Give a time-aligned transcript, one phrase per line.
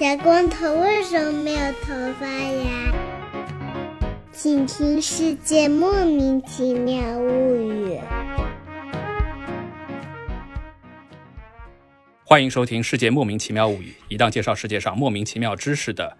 [0.00, 2.90] 小光头为什么没有头发呀？
[4.32, 7.98] 请听《世界莫名其妙物语》。
[12.24, 16.16] 欢迎收听《世界莫名其妙物语》，一档介绍世界上莫名其妙知识的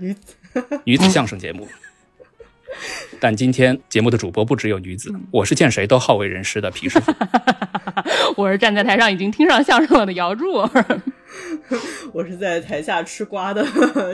[0.00, 0.34] 女子
[0.82, 1.68] 女子相声节目。
[3.20, 7.12] 但今天节目的主播不只有女子，我是见谁都好为人师的皮师傅。
[8.36, 10.68] 我是站在台上已经听上相声了的姚柱。
[12.12, 13.64] 我是在台下吃瓜的，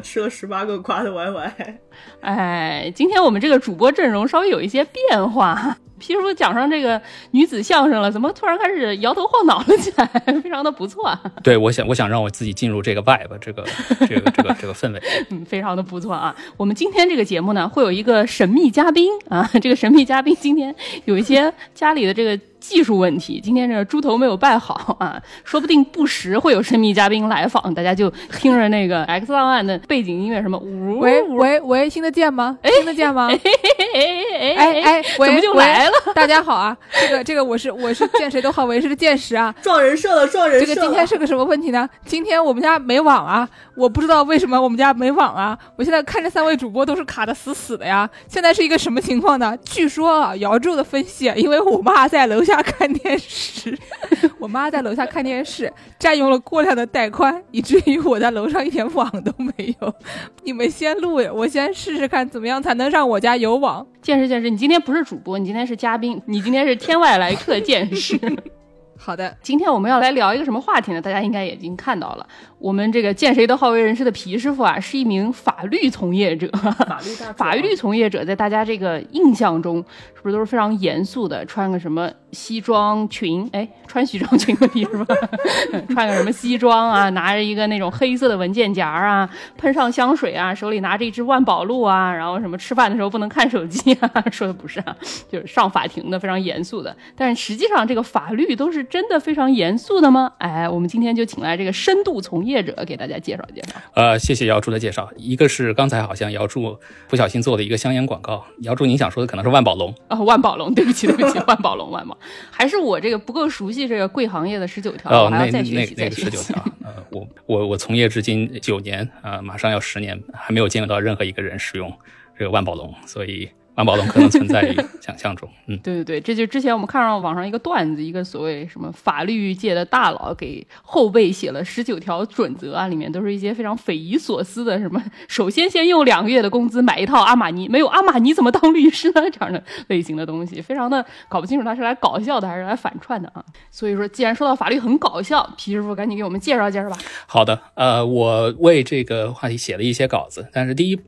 [0.03, 1.79] 吃了十八个瓜的 Y Y。
[2.21, 5.77] 哎，今天我们这个主播阵容稍微有一些变化。
[5.99, 10.07] 皮师傅讲上这个女子相声了，怎么突然开始摇头晃脑了起来？
[10.45, 11.19] 非常的不错啊。
[11.43, 13.65] 对，我想，我想让我自己进入这个 vibe，这个，
[14.01, 15.03] 这个，这个，这个氛围。
[15.31, 16.37] 嗯，非常的不错啊。
[16.59, 19.51] 我们今天这个节目呢，会有一个神秘嘉宾啊。
[19.63, 20.75] 这个神秘嘉宾今天
[21.07, 22.39] 有一些家里的这个。
[22.69, 30.59] 技术问题，今天这猪头没有拜好啊， 说不定不时会有神秘嘉宾来访，大家就听着那个 X 档案的背景音乐，什么
[30.99, 32.59] 喂喂喂，听得见吗？
[32.63, 33.29] 听得见吗？
[33.31, 35.93] 哎哎哎，怎么就来了？
[36.15, 40.67] 大家好啊，这个这个我是我是见谁都好为是个见识啊，撞人设了撞人设。
[40.67, 41.89] 这个今天是个什么问题呢？
[42.05, 48.09] 今天我们家没网啊，我不知道为什么我们家没网啊，我现在看这三位主播都是卡的死死的呀。
[48.29, 49.57] 现在是一个什么情况呢？
[49.65, 52.57] 据说啊，姚柱的分析，因为我妈在楼下。
[52.67, 53.79] 看电视，
[54.41, 59.95] 我妈在楼下看电视，占用了过量的带宽，以至于我在楼上一点网都没有。
[60.43, 63.87] 你们先录呀，我先试试看怎么样才能让我家有网。
[64.03, 68.19] 见识见识，你今天不是主播，你今天是嘉宾，你今天是天外来客见识。
[68.99, 71.01] 好的，今天我们要来聊一个什么话题呢？
[71.01, 72.27] 大家应该已经看到了，
[72.59, 76.49] 我们这个见谁都好为人师的皮师傅啊，是一名法律从业者。
[76.49, 81.45] 法律法律从业者在大家这个印象中，是不是都是非常严肃的？
[81.45, 83.49] 穿个什么西装裙？
[83.53, 85.05] 哎，穿西装裙的皮师傅，
[85.95, 87.11] 穿个什么西装啊？
[87.11, 89.29] 拿着一个那种黑色的文件夹啊，
[89.59, 94.11] 喷上香水啊，手里拿着一支万宝路啊，然后什么吃饭的时候不能看手机啊？
[94.31, 94.97] 说的不是啊，
[95.31, 96.97] 就是上法庭的非常严肃的。
[97.17, 98.77] 但是实际上这个法律都是。
[98.89, 100.33] 真的非常严肃的吗？
[100.39, 103.81] 哎，我们今天就请来这个深度从业者给大家介绍介绍。
[103.95, 105.09] 呃，谢谢姚柱的介绍。
[105.17, 106.79] 一个是刚才好像姚柱
[107.09, 108.45] 不小心做了一个香烟广告。
[108.61, 110.19] 姚柱，您想说的可能是万宝龙啊？
[110.21, 112.17] 万宝龙，对不起，对不起， 万宝龙，万宝。
[112.51, 116.25] 还是我这个不够熟悉这个贵行业的十九条，哦，还要再学习再学习。
[116.25, 121.93] 十九条， 呃，我我我从业至今九年啊，马上要十年，还没有见到任何一个人使用
[122.39, 123.49] 这个万宝龙，所以。
[123.77, 139.21] 万宝龙可能存在于想象中，嗯， 对对对，这就之前我们看到网上一个段子，一个所谓什么法律界的大佬给后辈写了十九条准则啊，里面都是一些非常匪夷所思的，什么首先先用两个月的工资买一套阿玛尼，没有阿玛尼怎么当律师呢？
[139.31, 143.45] 这样的类型的东西，非常的搞不清楚他是来搞笑的还是来反串的啊。
[143.71, 146.97] 所以说，既然说到法律很搞笑，皮师傅赶紧给我们介绍介绍吧。
[147.27, 150.99] 好的，呃，我为这个话题写了一些稿子，但是第一。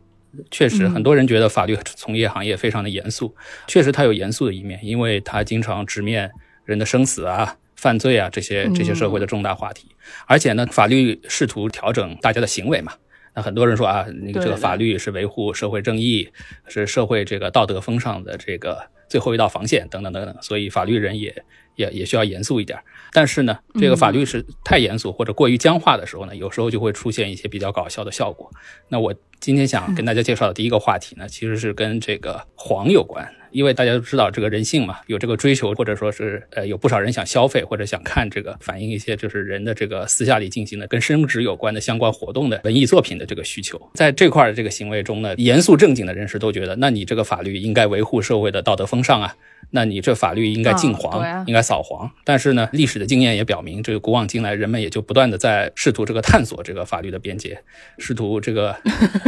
[0.51, 3.35] 确实，很多人觉得法律从业行业非常的严肃。
[3.67, 6.31] 确实，它有严肃的一面，因为它经常直面
[6.65, 9.89] 人的生死啊、犯罪啊这些这些社会的重大话题。
[10.27, 12.93] 而且呢，法律试图调整大家的行为嘛。
[13.35, 16.29] 那很多人说啊，那个这个法律是维护社会正义，
[16.67, 20.37] 是社会这个道德风尚的这个最后一道防线等等等等。
[20.43, 21.45] 所以，法律人也
[21.79, 22.79] 也也需要严肃一点。
[23.15, 28.51] 但是呢，这个法律是太严肃或者过于僵化的时候呢，有时候就会出现一些比较搞笑的效果。
[28.89, 29.15] 那我。
[29.41, 49.37] 今天想跟大家介绍的第一个话题呢，其实是跟这个黄有关，因为大家都知道这个人性嘛，有这个追求，或者说是呃有不少人想消费或者想看这个反映一些就是人的这个私下里进行的跟生殖有关的相关活动的文艺作品的这个需求，在这块的这个行为中呢，严肃正经的人士都觉得，那你这个法律应该维护社会的道德风尚啊。
[49.71, 52.11] 那你这法律应该禁黄，应该扫黄。
[52.25, 57.63] 但是呢，历史的经验也表明，这个古往今来，人们也就不断的在试图这个探索这个法律的边界，
[57.99, 58.75] 试图这个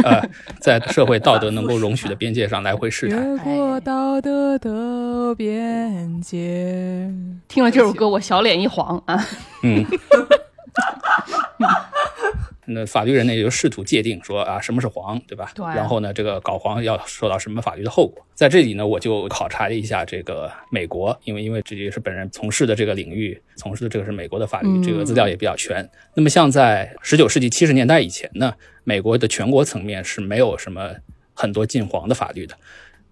[0.03, 0.21] 呃，
[0.59, 3.19] 在社会道德能够容许的边界上来回试探。
[3.19, 7.11] 越过道德的边界，
[7.47, 9.23] 听了这首歌，我小脸一黄啊。
[9.63, 9.85] 嗯。
[12.73, 15.51] 那法律人呢，也就试图界定说啊，什么是黄，对吧？
[15.55, 15.65] 对。
[15.65, 18.25] 然后呢，这个搞黄要受到什么法律的后果？
[18.33, 25.87] 在这里呢，我就考察了一下这个美国，因为因为这也是本人从事的这个领域，从事的这个是美国的法律，这个资料也比较全。
[26.15, 28.53] 那么像在十九世纪七十年代以前呢，
[28.83, 30.95] 美国的全国层面是没有什么
[31.33, 32.55] 很多禁黄的法律的。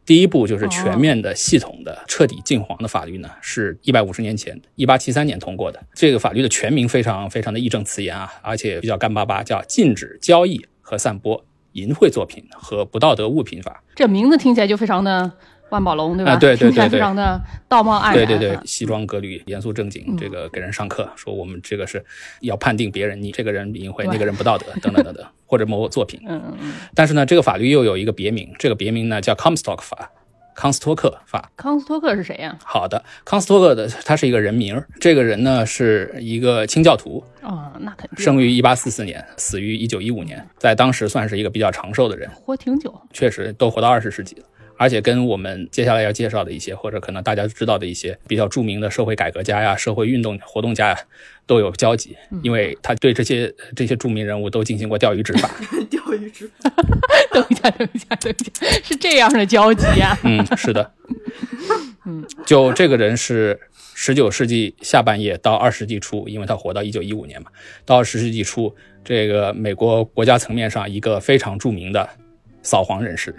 [0.10, 5.80] 第一步就是全面的、系统的、彻底禁黄的法律呢，是一百五十年前，一八七三年通过的。
[5.94, 13.84] 这个法律的全名非常非常的义正词严啊，而且比较干巴巴，叫《禁止交易和散播淫秽作品和不道德物品法》。
[13.96, 15.32] 这名字听起来就非常的
[15.70, 16.34] 万宝龙对吧？
[16.34, 18.26] 啊对对对对非常的道貌岸然。
[18.26, 22.04] 对对对啊，西装革履，严肃正嗯经，这个给人上课，说我们这个是
[22.42, 26.20] 要判定别人，你这个人淫秽，那个人不道德， 等等等等，或者某作品。
[26.28, 30.12] 嗯嗯嗯，但是呢，这个法律又有一个别名，这个别名呢叫 Comstock 法，
[30.56, 31.52] 康斯托克法。
[31.56, 32.58] 康斯托克是谁呀？
[32.66, 42.94] 好的，康斯托克的他是一个人名儿，这个人呢是一个清教徒，哦，那肯定生于一八四四年，死于一九一五年，在当时算是一个比较长寿的人，活挺久。
[43.14, 44.44] 确实都活到二十世纪了。
[44.80, 50.98] 而且跟我们接下来要介绍的一些，或者可能大家知道的一些比较著名的社会改革家呀、社会运动活动家呀，
[51.46, 55.52] 都有交集，因为他对这些这些著名人物都进行过钓鱼执法。
[55.90, 56.72] 钓鱼执法，
[57.34, 60.18] 等一下，等一下，等一下，是这样的交集啊？
[60.24, 60.94] 嗯，是的，
[62.06, 63.60] 嗯，就这个人是
[63.94, 67.52] 十九世纪下半叶到二十世纪初，因为他活到一九一五年嘛，
[67.86, 68.74] 到二十世纪初，
[69.04, 72.08] 这个美国国家层面上一个非常著名的
[72.70, 73.34] 扫黄人士，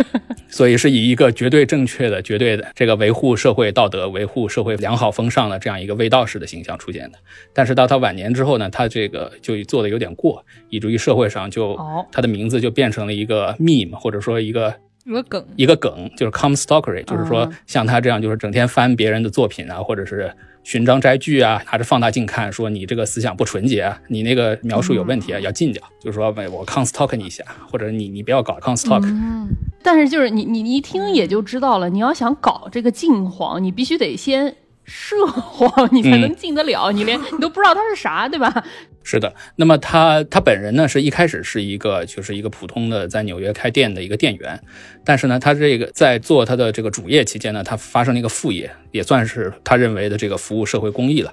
[0.50, 7.18] 所以是以一个绝对正确的、绝对的这个维护社会道德、维护社会良好风尚的这样一个卫道士的形象出现的。
[7.54, 12.06] 但是到他晚年之后呢，他这个就做的有点过，以至于社会上就哦。
[12.12, 14.74] 他的名字就变成了一个 meme，或者说一个
[15.06, 17.52] 一个梗，一个梗，就是 comstalkery，就是说嗯。
[17.66, 20.30] 像他这样，就是整天翻别人的作品啊，或者是
[20.66, 25.80] 寻章摘句啊，拿着放大镜看，说你这个思想不纯洁啊，你那个描述有问题啊，要禁掉。
[26.00, 29.04] 就是说，喂，我 constalk 你一下，或者你你不要搞 constalk。
[29.04, 29.46] 嗯，
[29.80, 38.64] 但是就是你你你一听也就知道了，你要想搞这个禁黄，你必须得先涉黄， 你才能进得了，你连你都不知道它是啥，对吧？
[39.02, 44.60] 是的，那么他他本人呢，是一开始是一个就是一个普通的在纽约开店的一个店员，
[45.04, 51.32] 但是呢，他这个在做他的这个主业期间呢，他发生了一个副业，也算是他认为的这个服务社会公益了。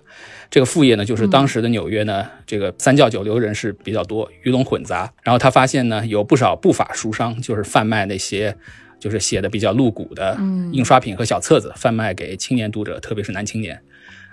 [0.51, 5.11] 这个副业呢，就是当时的纽约呢，这个三教九流人士比较多，鱼龙混杂。
[5.23, 8.55] 然后他发现呢，有不少不法书商就是贩卖那些。
[9.03, 10.37] 就是写的比较露骨的
[10.71, 13.77] 印刷品和小册子，贩卖给青年读者，特别是男青年。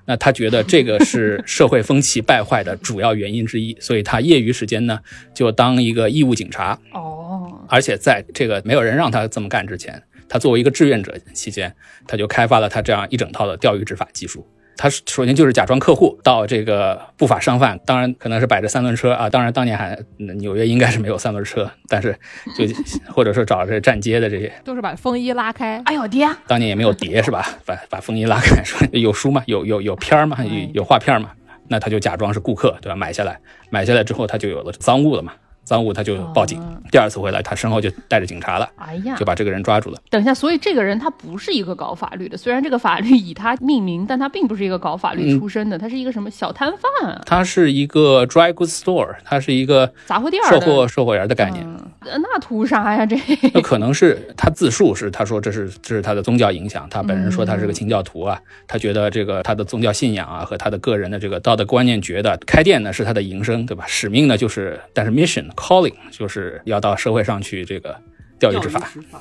[0.07, 5.01] 那他觉得这个是 社会风气败坏的主要原因之一，所以他业余时间呢
[5.35, 11.75] 就当一个义务警察，哦，而且在这个没有人让他这么干之前，他作为一个志愿者期间，
[12.07, 14.47] 他就开发了他这样一整套的钓鱼执法技术。
[14.77, 22.19] 他首先就是假装客户到这个不法商贩，当然可能是摆着三轮车啊，当然当年还嗯纽约应该是没有三轮车，但是
[22.57, 22.65] 就
[23.13, 27.47] 或者说找这站街的这些，都是把风衣拉开，哎呦爹，当年也没有碟是吧？
[27.67, 29.43] 把把风衣拉开，说有书吗？
[29.47, 30.39] 有有有片儿吗？
[30.45, 31.31] 有有画片吗？
[31.69, 32.97] 那他就假装是顾客，对吧？
[32.97, 33.39] 买下来，
[33.71, 35.33] 买下来之后他就有了赃物了嘛，
[35.65, 36.61] 赃物他就报警。
[36.91, 39.99] 第二次回来，他身后就带着警察了，哎呀就，把这个人抓住了。
[40.11, 51.65] 等一下，所以这个人他不是一个搞法律的，虽然这个法律以他命名，但他并不是一个搞法律出身的，他是一个什么小摊贩啊、他是一个 dry goods store，他是一个杂货店儿售的货售货员的概念。
[52.01, 53.07] 那图啥呀？
[53.07, 53.17] 这
[53.55, 63.85] 那可能是他自述是他说这是这是他的宗教影响，他本人说他是个清教徒啊，他觉得这个他的宗教信仰啊和他的个人的这个道德观念觉得开店呢是他的营生，对吧？
[63.87, 68.01] 使命呢就是，但是 mission calling 就是要到社会上去这个
[68.39, 68.81] 钓鱼执法。
[68.93, 69.21] 执法，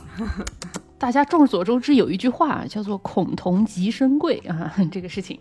[0.97, 5.39] 大家众所周知有一句话叫做“恐同即身贵”啊，这个事情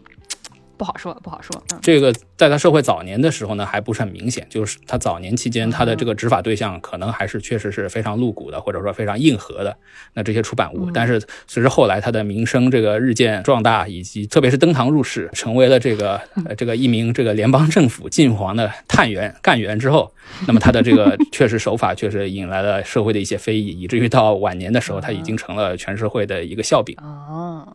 [0.79, 1.61] 不好说，不好说。
[1.73, 9.77] 嗯这个在他社会早年的时候呢，还不是很明显，就是他早年期间他的这个执法对象可能还是确实是非常露骨的，或者说非常硬核的
[10.15, 10.91] 那这些出版物。
[10.93, 20.13] 但是随着后来他的名声这个日渐壮大，以及特别是登堂入室，成为了这个呃这个一名这个联邦政府禁黄的探员干员之后，
[20.47, 26.95] 那么他的这个确实手法确实引来了社会的一些非议，以至于到晚年的时候，他已经成了全社会的一个笑柄。
[26.97, 27.67] 啊，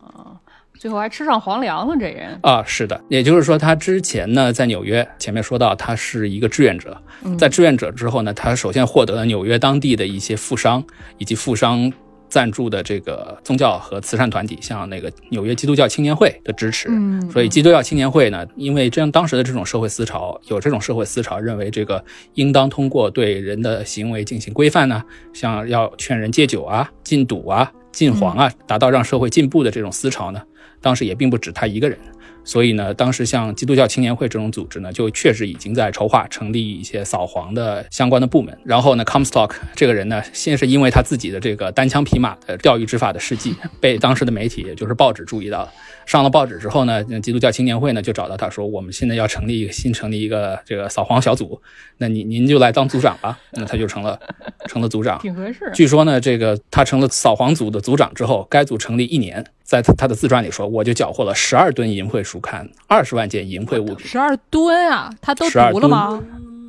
[0.78, 2.38] 最后还吃上皇粮了，这人。
[2.42, 6.96] 啊，是的，也就是说，他之前呢，在纽约，前面说到他是一个志愿者，
[7.38, 10.84] 在志愿者之后呢，他首先获得了纽约当地的一些富商
[11.18, 11.90] 以及富商
[12.28, 16.88] 赞助的这个宗教和慈善团体，像那个纽约基督教青年会的支持。
[16.90, 22.04] 嗯所以基督教青年会呢，因为这样当时的这种社会思潮，有这种社会思潮，认为这个
[22.34, 25.02] 应当通过对人的行为进行规范呢，
[25.32, 30.42] 像要劝人戒酒啊、禁赌啊、禁黄啊，达到让社会进步的这种思潮呢，
[30.84, 31.98] 当时也并不止他一个人。
[32.46, 38.54] 所以呢，当时像基督教青年会这种组织呢，就确实已经在筹划成立一些扫黄的相关的部门。
[38.62, 45.72] 然后呢，Comstock 这个人呢，先是因为他自己的这个单枪匹马的钓鱼执法的事迹，被当时的媒体，也就是报纸注意到了。
[46.06, 51.60] 上了报纸之后呢，基督教青年会呢就找到他说，我们现在要成立一个新成立一个这个扫黄小组，
[51.98, 53.38] 那您您就来当组长吧。
[53.52, 54.18] 那他就成了
[54.66, 55.18] 成了组长。
[55.20, 55.70] 挺合适。
[55.74, 66.22] 据说呢，这个他成了扫黄组的组长之后，该组成立一年，在他他的自传里说，我就缴获了十二吨淫秽书刊，二十万件淫秽物品，十二吨啊，他都读了吗？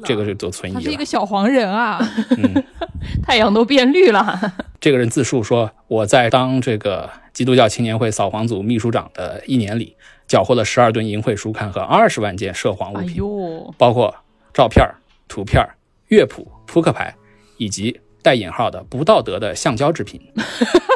[0.06, 0.82] 这个就做存疑了。
[0.82, 2.00] 他是一个小黄人啊，
[2.38, 2.64] 嗯，
[3.24, 4.54] 太阳都变绿了。
[4.80, 9.96] 这个人自述说，我在当这个基督教青年会扫黄组秘书长的一年里，
[10.28, 14.14] 缴获了十二吨淫秽书刊和二十万件涉黄物哎品，呦，包括
[14.54, 14.88] 照片、
[15.28, 15.66] 图片、
[16.08, 17.14] 乐谱、扑克牌，
[17.58, 20.22] 以及带引号的不道德的橡胶制品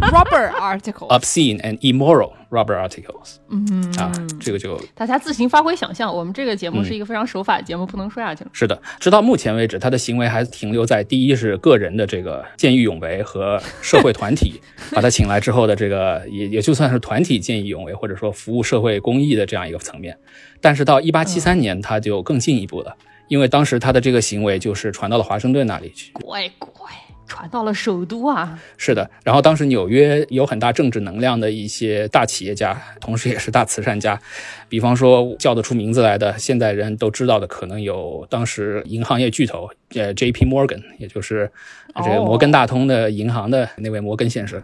[0.00, 3.36] rubber article，（obscene and immoral rubber articles）。
[3.48, 6.14] 嗯啊，这个就大家自行发挥想象。
[6.14, 8.50] 我们这个节目嗯是一个非常守法的节目，不能说下去了。
[8.52, 14.60] 是的，直到目前为止，他的行为还停留在第一是个人的这个见义勇为和社会团体
[14.92, 20.16] 把他请来之后的这个也也就算是团体见义勇为或者说服务社会公益的这样一个层面。
[20.60, 22.96] 但是到一八七三年，他就更进一步了，
[23.28, 26.12] 因为当时他的这个行为就是传到了华盛顿那里去。
[26.12, 26.90] 乖乖，
[27.26, 28.58] 传到了首都啊！
[28.76, 34.20] 是的，然后当时纽约有很大政治能量的一些大企业家，同时也是大慈善家，
[34.68, 40.46] 比方说叫得出名字来的，现在人都知道的，可能有当时银行业巨头，呃，J.P.
[40.46, 41.50] Morgan，也就是
[41.96, 44.62] 这个摩根大通的银行的那位摩根先生。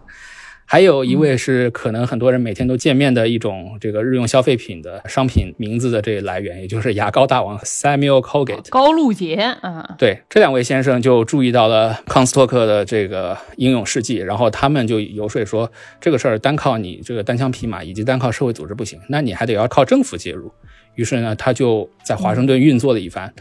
[0.65, 8.71] 还有一位是可能很多人每天都见面的一种这个日用消费品的商品名字的这个来源，也就是牙膏大王 Samuel Colgate。
[8.71, 20.51] 高露洁啊，对，这两位先生就注意到了康斯托克的这个英勇事迹，然后他们就游说说，这个事儿单靠你这个单枪匹马以及单靠社会组织不行，那你还得要靠政府介入。
[20.95, 23.33] 于是呢，他就在华盛顿运作了一番。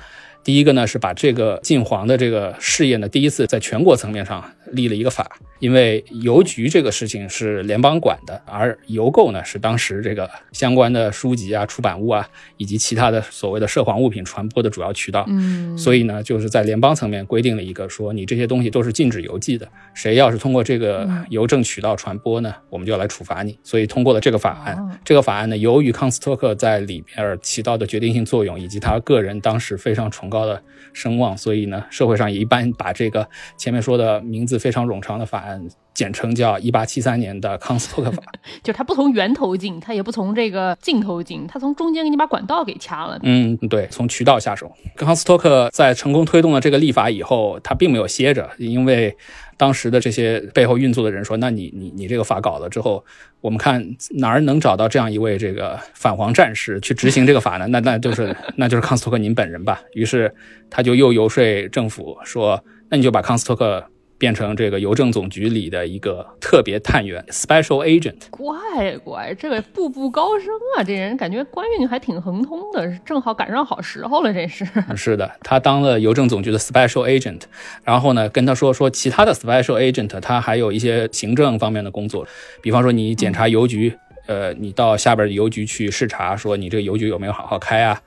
[0.43, 5.29] 第一个呢是把这个禁黄的这个事业呢，第一次在全国层面上立了一个法，
[5.59, 15.25] 因为邮局这个事情是联邦管的，而邮购呢是当时这个相关的书籍啊、出版物啊以及其他的所谓的涉黄物品传播的主要渠道。
[15.27, 23.57] 嗯，所以呢，就是在联邦层面规定了一个说，你这些东西都是禁止邮寄的，谁要是通过这个邮政渠道传播呢，我们就要来处罚你。
[23.63, 24.75] 所以通过了这个法案。
[24.75, 35.61] 哦这个法案呢，由于康斯托克在里边起到的决定性作用，以及他个人当时非常崇高的声望，所以呢，社会上也一般把这个前面说的名字非常冗长的法案。
[35.93, 38.23] 简称叫一八七三年的康斯托克法，
[38.63, 43.19] 就是它不从源头进，它也不从这个尽头进，它从中间给你把管道给掐了。
[43.23, 44.71] 嗯，对，从渠道下手。
[44.95, 49.15] 康斯托克在成功推动了这个立法以后，他并没有歇着，因为
[49.61, 53.05] 当时的这些背后运作的人说：“那你你你这个法搞了之后，
[53.41, 57.67] 我们看哪儿能找到这样一位这个反皇战士去执行这个法呢？
[57.67, 60.33] 那那就是 那就是康斯托克您本人吧。”于是
[60.67, 63.85] 他就又游说政府说：“那你就把康斯托克。”
[64.21, 68.29] 变成这个邮政总局里的一个特别探员 （special agent）。
[68.29, 70.47] 乖乖，这个步步高升
[70.77, 70.83] 啊！
[70.83, 74.63] 这人感觉官运还挺亨通的，正好赶上好时候了，这是。
[74.95, 77.41] 是的，他当了邮政总局的 special agent，
[77.83, 82.27] 然后呢，跟他说说其他的 special agent，他还有一些行政方面的工作，
[82.61, 83.97] 比方说你检查邮局，
[84.27, 87.99] 呃，你到下边的邮局去视察，说你这个邮局有没有好好开啊。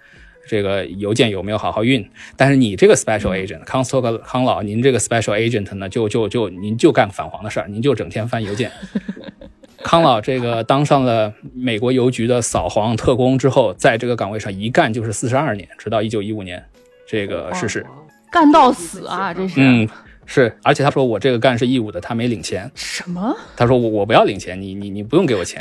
[0.47, 2.09] 这个邮件有没有好好运？
[2.37, 8.71] 但是你这个 special agent 康斯托克康老，您这个 special agent 呢，就就就您就干反黄的事儿，您就整天翻邮件。
[9.83, 16.65] 康老这个当上了美国邮局的扫黄特工之后，在这个岗位上一干就是四十二年，直到一九一五年
[17.07, 17.85] 这个逝世。
[18.31, 19.33] 干到死啊！
[19.35, 19.55] 这是。
[19.59, 19.89] 嗯，
[20.25, 22.71] 是，而且他说我这个干是义务的，他没领钱。
[22.75, 23.37] 什么？
[23.57, 25.61] 他说我我不要领钱，你你你不用给我钱。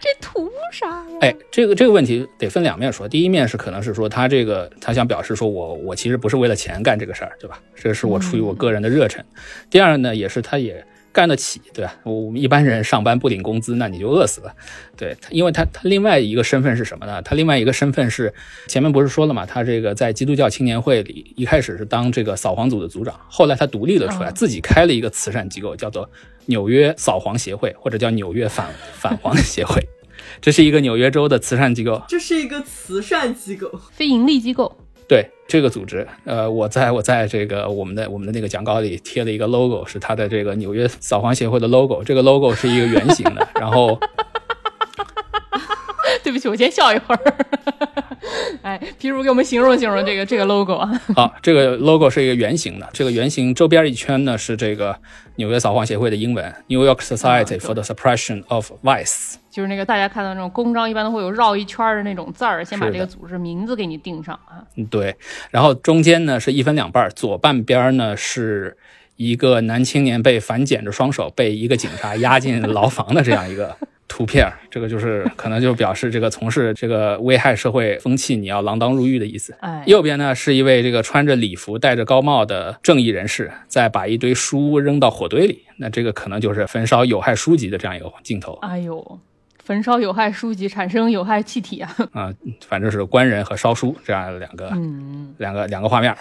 [0.00, 1.18] 这图啥呀？
[1.20, 3.08] 哎，这个这个问题得分两面说。
[3.08, 7.60] 第一面是可能是说他这个他想表示说我我其实不是为了钱干这个事儿，对吧？
[7.74, 9.24] 这是我出于我个人的热忱。
[9.70, 11.94] 第二呢，也是他也干得起，对吧？
[12.04, 14.54] 我们一般人上班不领工资，那你就饿死了。
[14.96, 17.22] 对，因为他他另外一个身份是什么呢？
[17.22, 18.32] 他另外一个身份是
[18.66, 26.08] 前面不是说了嘛，他这个在基督教青年会里一开始是当这个扫黄组的组长，后来他独立了出来，自己开了一个慈善机构，叫做
[26.48, 29.82] 纽约扫黄协会，或者叫纽约反反黄协会。
[30.40, 34.76] 这是一个纽约州的慈善机构，这是一个慈善机构，非盈利机构。
[35.08, 42.04] 对这个组织，呃，我在我在这个我们的我们的那个讲稿里贴了一个 logo，是它的这个纽约扫黄协会的 logo。
[42.04, 43.98] 这个 logo 是一个圆形的，然后
[46.24, 47.34] 对不起，我先笑一会儿。
[48.62, 51.00] 哎，皮如给我们形容形容这个这个 logo 啊。
[51.14, 54.98] 好，这个 logo 是一个圆形的，这个圆形周边一圈呢是这个
[55.36, 59.34] 纽约扫黄协会的英文 New York Society for the Suppression of Vice。
[59.50, 64.62] 就是那个大家看到那种公章，一般都会有绕一圈的那种字儿，先把这个组织名字给你定上啊。
[64.76, 65.16] 嗯，对，
[65.50, 68.76] 然后中间呢是一分两半儿，左半边呢是
[69.16, 73.76] 一个男青年被反剪着双手被一个警察押进牢房的这样一个
[74.08, 79.54] 图片，这个就是可能就表示这个从事这个危害社会风气，你要锒铛入狱的意思。
[79.60, 89.20] 哎，右边呢是一位这个穿着礼服、戴着高帽的正义人士，在把一堆书扔到火堆里，那这个可能就是焚烧有害书籍的这样一个镜头哎呦，
[89.62, 91.94] 焚烧有害书籍产生有害气体啊。
[92.12, 92.32] 啊、
[92.66, 96.16] 反正是官人和烧书这样两个、嗯，两个两个画面儿。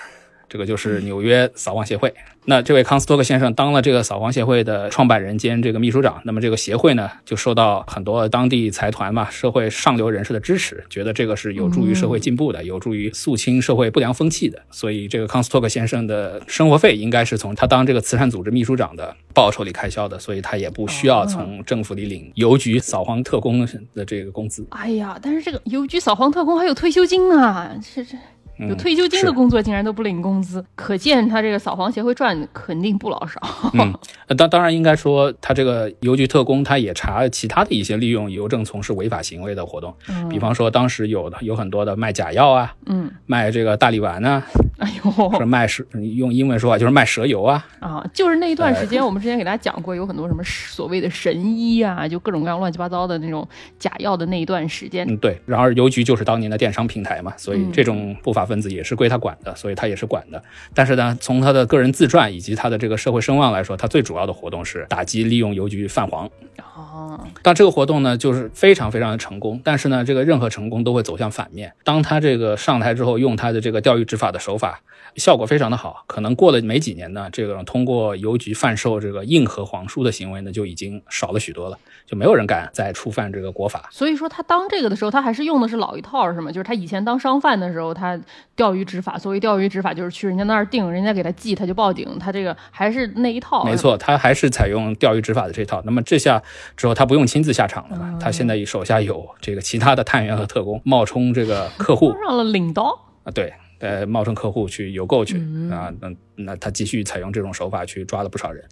[0.49, 2.13] 这个就是纽约扫黄协会。
[2.49, 14.61] 那这位康斯托克先生当了这个扫黄协会的创办人兼这个秘书长，那么这个协会呢，就受到很多当地财团嘛、社会上流人士的支持，觉得这个是有助于社会进步的，有助于肃清社会不良风气的。
[14.71, 24.65] 所以这个康斯托克先生的生活费应该是从他当这个慈善组织秘书长的报酬里开销的，所以他也不需要从政府里领邮局扫黄特工的这个工资。
[24.69, 28.17] 哎呀，但是这个邮局扫黄特工还有退休金呢，这这。
[28.59, 33.39] 有退休金的工作竟然都不领工资，可见他这个扫黄协会赚肯定不老少。
[33.73, 33.93] 嗯，
[34.35, 44.41] 当当然应该说，他这个邮局特工他也查其他的一些利用邮政从事违法行为的活动，嗯比方说当时有的有很多的卖假药啊，嗯，卖这个大力丸呢，
[44.79, 47.63] 哎呦，是卖蛇，用英文说法就是卖蛇油啊。
[47.79, 53.47] 啊，就是那一段时间，我们之前给大家讲过，有很多什么所谓的神医啊， 就各种各样乱七八糟的那种
[53.77, 55.07] 假药的那一段时间。
[55.07, 55.39] 嗯，对。
[55.45, 58.46] 然而邮局就是当年的电商平台嘛，所以这种不法。
[58.47, 60.41] 分子也是归他管的，所以他也是管的。
[60.73, 66.27] 但是呢，从他的个人自传以及他的这个社会声望来说，他最主要的活动是打击利用邮局泛黄。
[66.73, 69.61] 哦，但这个活动呢，就是非常非常的成功。
[69.63, 71.73] 但是呢，这个任何成功都会走向反面。
[71.83, 74.81] 当他这个上台之后，用他的这个钓鱼执法的手法。
[75.15, 83.89] 效果非常的好，可能过了没几年呢，这个通过邮局贩售这个硬核黄书的行为呢，就已经少了许多了，就没有人敢再触犯这个国法。
[83.89, 86.51] 所以说他当这个的时候，他还是用的是老一套，是吗？
[86.51, 88.19] 就是他以前当商贩的时候，他
[88.55, 93.63] 钓鱼执法，所谓钓鱼执法就是去人家那儿定，人家给他寄，他就报警，他这个还是那一套。
[93.63, 95.81] 没错，他还是采用钓鱼执法的这套。
[95.85, 96.41] 那么这下
[96.75, 98.17] 之后，他不用亲自下场了嘛？
[98.19, 103.53] 他现在手下有这个其他的探员和特工冒充这个客户，上了领刀啊，对。
[103.79, 105.37] 呃，冒充客户去邮购去
[105.71, 108.65] 啊，那那他继续采用这种手法去抓了不少人。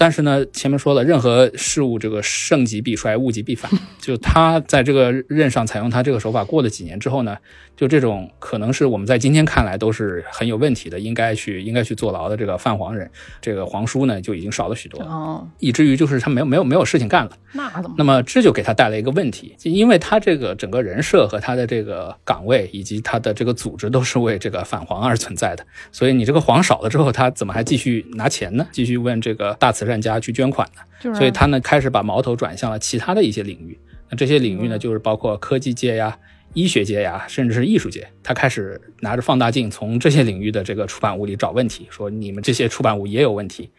[0.00, 3.70] 但是呢，前面说了，任何事物这个盛极必衰，物极必反。
[4.00, 7.36] 就他在这个任上采用他这个手法，过了几年之后呢，
[7.76, 13.10] 就这种可能是我们在今天看来都是很有问题的，应该去应该去坐牢的这个泛黄人，
[13.42, 17.32] 这个皇叔呢就已经少了许多，哦，以至于就是他没有没有没有事情干了。
[17.52, 17.96] 那怎么？
[17.98, 28.66] 那么这就给他带来一个问题，因为他这个整个人设和他的这个岗位以及他的这个组织都是为这个反黄而存在的，所以你这个黄少了之后，他怎么还继续拿钱呢？
[28.72, 31.12] 继续问这个大慈善家去捐款的？
[31.14, 33.78] 所以他呢开始把矛头转向了其他的一些领域。
[34.08, 36.16] 那这些领域呢，就是包括科技界呀、
[36.54, 38.08] 医学界呀，甚至是艺术界。
[38.22, 43.70] 他开始拿着放大镜从这些领域的这个出版物里找问题，说你们这些出版物也有问题，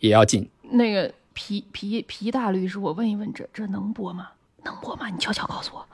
[0.00, 0.46] 也要禁。
[0.72, 1.12] 那个。
[1.32, 4.30] 皮皮皮大律师，我问一问，这这能播吗？
[4.64, 5.08] 能播吗？
[5.08, 5.86] 你悄悄告诉我。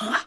[0.00, 0.20] 能啊，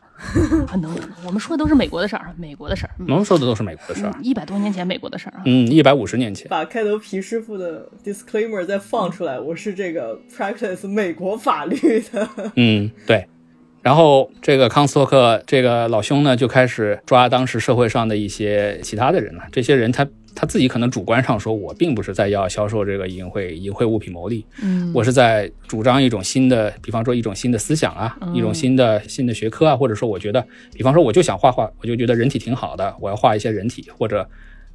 [0.68, 1.12] 啊能能能。
[1.26, 2.92] 我们说的都是美国的事儿，美国的事儿。
[3.00, 5.42] 我们说的都是美国的事儿，一百多年前美国的事儿啊。
[5.46, 6.48] 嗯，一百五十年前。
[6.48, 12.30] 把开头皮师傅的 disclaimer 再放出来，我是这个 practice 美国法律的。
[12.56, 13.28] 嗯，对。
[13.82, 19.44] 然后这个康斯托克这个老兄呢，就开始抓当时社会上的一些其他的人了。
[19.52, 20.08] 这些人他。
[20.40, 30.42] 他自己可能主观上说，我并不是在要销售这个淫秽淫秽物品牟利，嗯，我是在主张一种新的，比方说一种新的思想啊，一种新的新的学科啊，或者说我觉得，
[30.74, 34.26] 比方说我就想画画，我就觉得人体挺好的，我要画一些人体，或者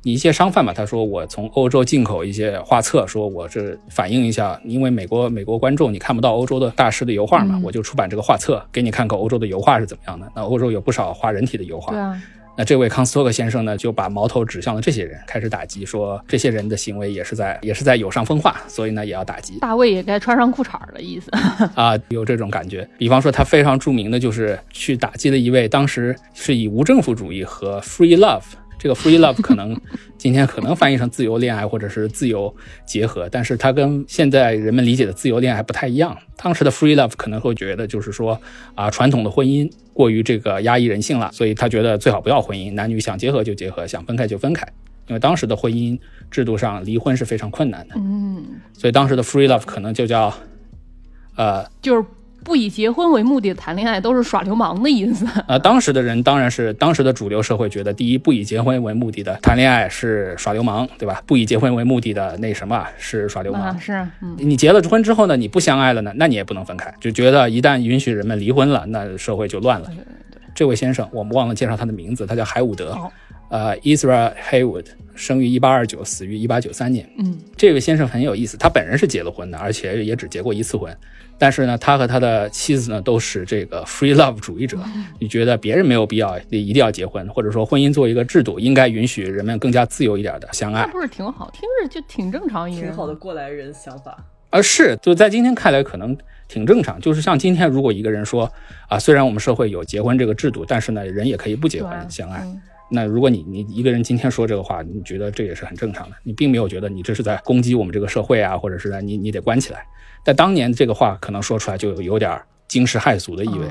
[0.03, 10.31] 你一些商贩嘛，他说我从欧洲进口一些画册，说我这反映一下，因为美国美国观众你看不到欧洲的大师的油画嘛，我就出版这个画册给你看看欧洲的油画是怎么样的。
[10.37, 12.23] 那欧洲有不少画人体的油画，对啊。
[12.57, 19.59] 那这位康斯托克先生呢，就把矛头指向了这些人，开始打击，说这些人的行为也是在也是在有伤风化，所以呢也要打击。
[19.59, 21.31] 大卫也该穿上裤衩的，意思
[21.75, 22.89] 啊，有这种感觉。
[22.97, 28.43] 比方说，他非常著名的就是去打击了一位当时是以无政府主义和 free love。
[28.79, 29.79] 这个 free love 可能
[30.19, 32.55] 今天可能翻译成自由恋爱或者是自由
[32.87, 36.17] 结合，但是它跟现在人们理解的自由恋爱不太一样。
[36.37, 38.41] 当时的 free love 可能会觉得就是说
[38.75, 44.67] 啊，传统的婚姻过于这个压抑人性了，所以他觉得最好不要婚姻，男女想结合就结合，想分开就分开。
[45.07, 45.99] 因为当时的婚姻
[46.31, 50.35] 制度上离婚是非常困难的，嗯，所以当时的 free love 可能就叫
[51.37, 52.05] 呃，就是。
[52.45, 55.59] 不以结婚为目的的谈恋爱都是耍流氓的意思 呃！
[55.59, 61.23] 当时的人当然是当时的主流社会觉得，第一，不以结婚为目的的谈恋爱是耍流氓，对吧？
[61.27, 63.81] 不以结婚为目的的那什么是耍流氓？
[63.81, 69.91] 是，你结了婚之后呢，你不相爱了呢，那你也不能分开，就觉得一旦允许人们离婚了，那社会就乱了。
[70.55, 72.97] 这位先生，我们忘了介绍他的名字，他叫海伍德，
[73.49, 77.09] 呃，Israel Haywood，生于一八二九，死于一八九三年。
[77.19, 80.95] 嗯，这位先生很有意思，他本人是结了婚的，而且也只结过一次婚。
[81.39, 84.79] 但是呢，他和他的妻子呢都是这个 free love 主义者，
[85.19, 91.51] 你觉得别人没有必要一定要结婚，或者说婚姻作为一个制度，应该允许人们更加自由一点的相爱，不是挺好？
[91.53, 94.17] 听着就挺正常，挺好的过来人想法。
[94.51, 96.17] 啊，是就在今天看来可能
[96.47, 98.51] 挺正常，就是像今天如果一个人说
[98.89, 102.47] 啊，虽然我们社会有结婚这个制度，但是呢，人也可以不结婚相爱。
[102.91, 109.85] 那如果你你一个人今天说这个话，你觉得这也是很正常的，你并没有觉得你这是在攻击我们这个社会啊，或者是在你你得关起来。
[110.25, 113.67] 在当年这个话可能说出来就有点惊世骇俗的意味。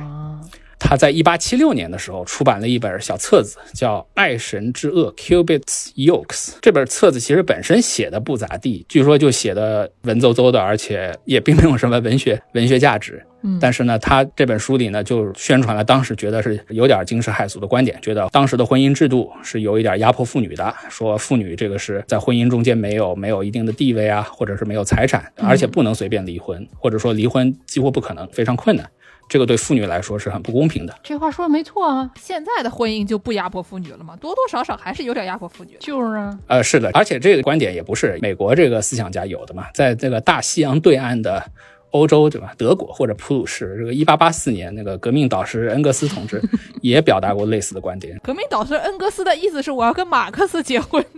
[0.83, 6.55] 啊他在一八七六年的时候出版了一本小册子，叫《爱神之恶》Cubits Yokes）。
[6.61, 13.23] 这本册子其实本身写的不咋地，据说就写的文绉绉的，而且也并没有什么文学 文学价值。
[13.45, 28.89] 嗯但是呢，他这本书里呢，就宣传了当时觉得是有点惊世骇俗的观点，觉得当时的婚姻制度是有一点压迫妇女的，说妇女这个是在婚姻中间没有没有一定的地位啊，或者是没有财产，而且不能随便离婚，或者说离婚几乎不可能，非常困难。
[29.29, 30.95] 这个对妇女来说是很不公平的。
[31.03, 34.15] 这话说的没错啊，现在的婚姻就不压迫妇女了吗？
[34.17, 35.75] 多多少少还是有点压迫妇女。
[35.79, 41.43] 就是啊，呃，是的，而且这个观点也不是美国这个思想家有的嘛，在这个大西洋对岸的
[41.91, 42.53] 欧洲，对吧？
[42.57, 46.41] 德国或者普鲁士，这个一八八四年那个革命导师恩格斯同志
[46.81, 48.19] 也表达过类似的观点。
[48.23, 51.03] 革命导师恩格斯的意思是我要跟马克思结婚。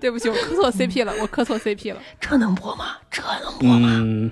[0.00, 2.00] 对不起，我磕错 CP 了，我磕错 CP 了。
[2.20, 2.96] 这能播吗？
[3.10, 3.88] 这能播吗？
[4.02, 4.30] 嗯，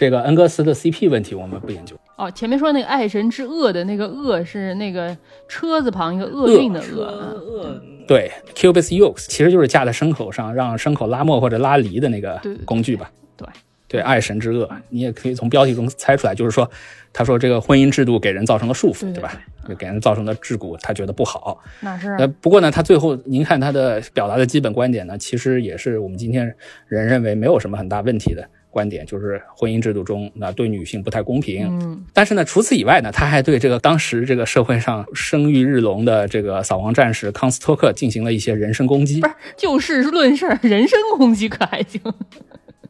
[0.00, 1.94] 这个恩格斯的 CP 问题我们不研究。
[2.16, 5.14] 哦，前面说那个爱神之恶的那个恶是那个
[5.46, 13.10] 车字旁一个厄运的说厄啊，恶对，Cubis yokes 其实就是架在牲口上，让牲口拉磨或者拉犁的那个工具吧。
[13.36, 13.46] 对
[13.88, 16.70] 对，爱神之恶，你也可以从标题中猜出来，就是说，
[17.12, 19.38] 他说这个婚姻制度给人造成了束缚，对对吧？
[19.78, 21.62] 给人造成的桎梏，他觉得不好。
[21.80, 26.54] 那是呃，不过呢，他最后您看他的表达的基本观点呢，其实也是我们今天
[26.88, 31.66] 人认为没有什么很大问题的观点，就是婚姻制度中那对女性不太公平。
[31.66, 39.26] 嗯，但是呢，除此以外呢，他还对这个当时这个社会上声誉日隆的这个扫黄战士康斯托克进行了一些人身攻击不。
[39.26, 42.00] 是就事论事，人身攻击可还行？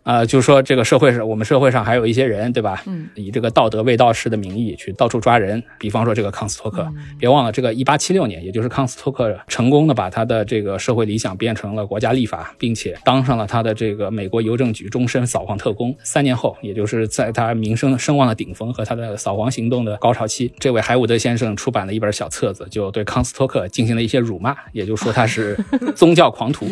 [0.02, 2.82] 呃，就说这个社会上，我们社会上还有一些人，对吧？
[2.86, 6.86] 嗯，以这个道德卫道士的名义去到处抓人，比方说这个康斯托克。
[7.18, 15.94] 别忘了，这个一八七六年，也就是康斯托克成功的把他的这个社会理想变成了国家立法，并且当上了他的这个美国邮政局终身扫黄特工。
[16.02, 25.56] 三年后，也就是在他名声声望的顶峰和他的扫黄行动的高潮期，这位海伍德先生出版了一本小册子，就对康斯托克进行了一些辱骂，也就是说他是
[25.94, 26.66] 宗教狂徒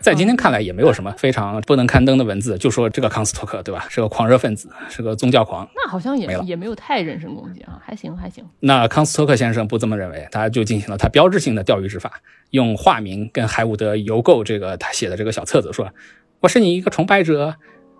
[0.00, 3.86] 在今天看来，也没有什么非常不能刊登的文字，就说这个康斯托克，对吧？
[3.88, 5.68] 是个狂热分子，是个宗教狂。
[5.74, 8.44] 那好像也没也没有太人身攻击啊，还行还行。
[8.60, 15.88] 那康斯托克先生不这么认为，他就进行了他标志性的钓鱼执法，用化名跟海伍德邮购这个他写的这个小册子说
[16.40, 17.54] ：“我是你一个崇拜者，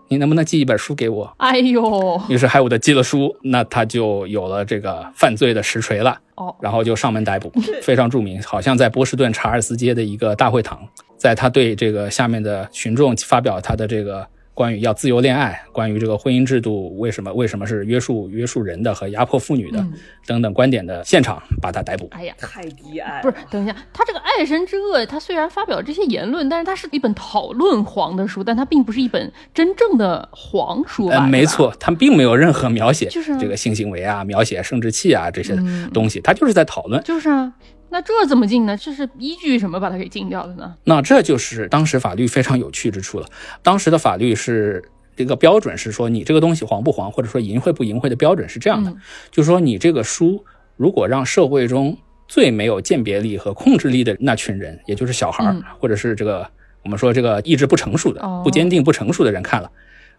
[0.09, 6.21] 你能不能寄一本书给我哎呦？”，于是海伍德寄了书，那他就有了这个犯罪的实锤了。
[6.37, 19.93] 哦，然后就上门逮捕，非常著名，好像在波士顿查尔斯街的一个大会堂，在他对这个下面的群众发表他的这个关于要自由恋爱，关于这个婚姻制度为什么为什么是约束约束人的和压迫妇女的、嗯
[20.27, 22.09] 等等观点的现场，把他逮捕。
[22.11, 22.35] 哎呀。
[22.41, 31.17] 太低矮，不是，等一下，他这个《爱神之恶》，他虽然发表这些言论，但是他是一本讨论黄的书，但它并不是一本真正的黄书吧？
[31.17, 37.01] 呃，没，错，他并没有任何描写就是啊这个性行为啊、描写生殖器啊这些嗯东西，他就是在讨论。
[37.05, 37.53] 就是啊。
[37.89, 38.77] 那这怎么禁呢？
[38.77, 40.75] 这是依据什么把它给禁掉的呢？
[40.85, 43.27] 那这就是当时法律非常有趣之处了。
[43.63, 48.97] 当时的法律是这个标准是说，你这个东西黄不黄，或者说淫秽不淫秽的标准是这样的，嗯
[49.31, 50.45] 就是说你这个书
[50.77, 51.97] 如果让社会中
[52.29, 56.47] 最没有鉴别力和控制力的那群人，也就是小孩儿，嗯或者是这个
[56.83, 59.71] 我们说这个意志不成熟的、哦不坚定、不成熟的人看了，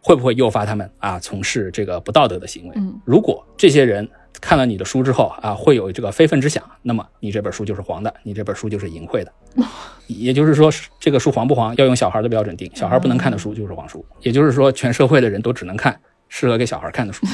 [0.01, 2.73] 会不会诱发他们啊从事这个不道德的行为？
[2.77, 4.08] 嗯如果这些人
[4.41, 9.32] 看了你的书之后啊，会有这个非分之想，那么你这本书就是黄的，你这本书就是淫秽的。
[10.08, 14.06] 也就是说，这个书黄不黄要用小孩的标准定，小孩不能看的书就是黄书。
[14.21, 17.26] 也就是说，全社会的人都只能看适合给小孩看的书。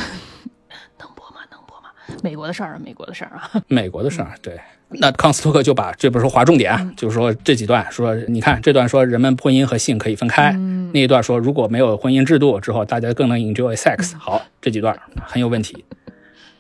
[0.98, 1.42] 能播吗？
[1.52, 1.90] 能播吗？
[2.24, 3.52] 美国的事儿啊，美国的事儿啊。
[3.68, 4.60] 美国的事儿，对。
[4.96, 10.52] 那康斯托克就把这本书划重点啊，就是说这几段说，你看这段说人们婚姻和性可以分开，
[10.94, 14.16] 那一段说如果没有婚姻制度之后，大家更能 enjoy sex。
[14.18, 15.84] 好，这几段很有问题。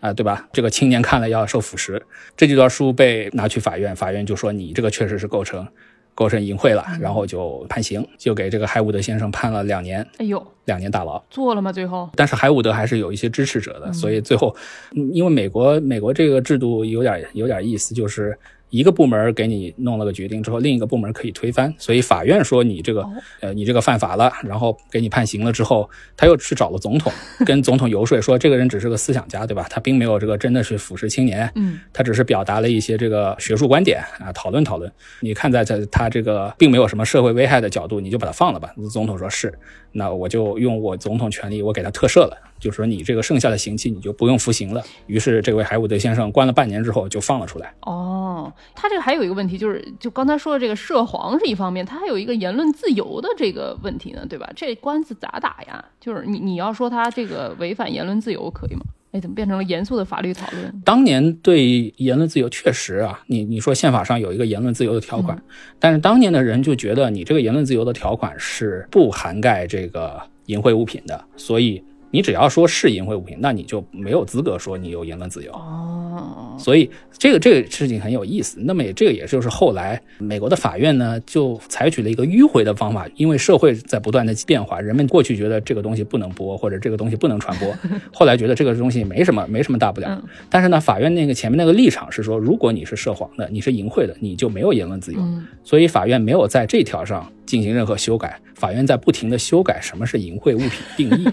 [0.03, 0.49] 啊，对吧？
[0.51, 2.01] 这个青年看了要受腐蚀。
[2.35, 5.65] 这几段书被拿去法院，法院就说你这个确实是构成
[6.13, 11.23] 构成淫秽了，然后就判刑，就给这个海伍德先生判了两年，哎呦，两年大牢。
[11.29, 11.71] 做了吗？
[11.71, 14.53] 最后但是海伍德还是有一些支持者的，所以最后，
[14.91, 18.37] 嗯因为美国美国这个制度有点有点意思，就是
[18.73, 23.07] 一个部门给你弄了个决定之后，另一个部门可以推翻，所以法院说你这个、
[23.39, 27.13] 呃你这个犯法了，然后给你判刑了之后，他又去找了总统，
[27.45, 29.67] 跟总统游说说这个人只是个思想家，对吧？
[29.69, 34.91] 他并没有这个真的是腐蚀青年，嗯，他只是表达了一些这个学术观点啊，讨论讨论。
[35.19, 38.73] 你看在在他这个并没有什么社会危害的角度，你就把他放了吧。
[38.91, 39.53] 总统说是，
[39.93, 44.83] 那我就用我总统权力，我给他特赦了，就是说你这个剩下的刑期你就不用服刑了。
[45.07, 47.73] 于是这位海伍德先生关了半年之后就放了出来。
[47.81, 54.49] 哦，他这个还有一个问题，就是就刚才说的这个涉黄是一方面，他还有一个言论自由的这个问题呢，对吧？
[54.55, 55.85] 这官司咋打呀？
[55.99, 58.81] 就是你你要说他这个违反言论自由可以吗？
[59.13, 60.81] 哎，怎么变成了严肃的法律讨论？
[60.83, 65.39] 当年对言论自由确实啊，你你说宪法上有一个言论自由的条款，
[65.79, 75.51] 但是当年的人就觉得你这个言论自由的条款是不涵盖这个淫秽物品的，所以你只要说是淫秽物品，那你就没有资格说你有言论自由。
[75.51, 78.59] 哦，所以这个这个事情很有意思。
[78.61, 87.75] 那么也这个也就是后来美国的法院呢，就采取了一个迂回的方法，因为社会在不断的变化，人们过去觉得这个东西不能播或者这个东西不能传播，
[88.13, 90.07] 后来觉得这个东西没什么没什么大不了。
[90.09, 95.19] 嗯但是呢，法院那个前面那个立场是说，如果你是涉黄的，你是淫秽的，你就没有言论自由。
[95.19, 101.29] 嗯所以法院没有在这条上进行任何修改，法院在不停的修改什么是淫秽物品定义。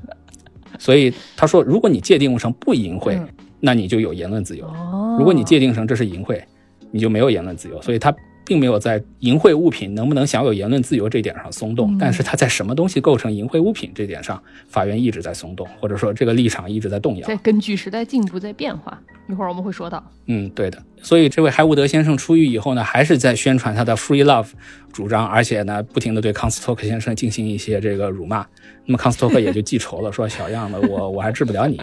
[0.80, 3.28] 所以他说，如果你界定成不淫秽，嗯
[3.60, 6.40] 那你就有言论自由；哦，如果你界定成这是淫秽，
[6.90, 7.82] 你就没有言论自由。
[7.82, 8.10] 所以他
[8.46, 17.28] 并没有在淫秽物品能不能享有言论自由这点上松动，嗯但是他在什么东西构成淫秽物品这点上，法院一直在松动，或者说这个立场一直在动摇。
[17.28, 20.02] 在根据时代进步在变化，一会儿我们会说到。
[20.28, 20.82] 嗯，对的。
[21.02, 24.46] 所以这位海伍德先生出狱以后呢，还是在宣传他的 free love
[24.92, 28.46] 主张，而且呢，不停的对康斯托克先生进行一些这个辱骂。
[28.86, 31.80] 那么康斯托克也就记仇了， 说小样的，我我还治不了你，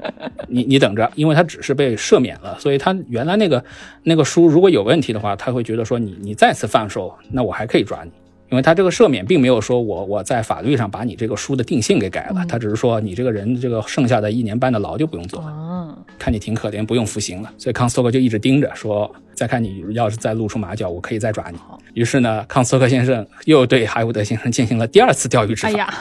[0.48, 3.62] 你你等着，因为他只是被赦免了，所以他原来那个
[4.04, 8.10] 那个书如果有问题的话，他会觉得说你你再次贩售，那我还可以抓你。
[8.52, 15.46] 因为他这个赦免并没有说我我在法律上把你这个书的定性给改了，他只是说你这个人这个剩下的一年半的牢就不用坐了。
[15.46, 21.56] 啊，看你挺可怜，不用服刑了，所以康斯托克就一直盯着，说再看你要是再露出马脚，我可以再抓你。
[21.94, 25.68] 于是呢，康斯托克先生又对海伍德先生进行了第二次钓鱼执法。
[25.68, 25.94] 哎呀，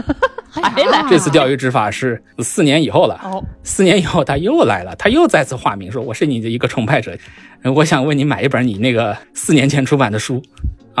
[0.50, 3.20] 还来这次钓鱼执法是四年以后了。
[3.22, 7.14] 哦，四年以后他又来了，他又再次化名说：“我是你的一个崇拜者，
[7.60, 10.42] 呃我想为你买一本你那个四年前出版的书，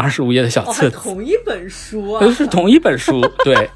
[0.00, 2.30] 二十五页的小册子，同一本书啊都！
[2.32, 3.68] 是同一本书。”对，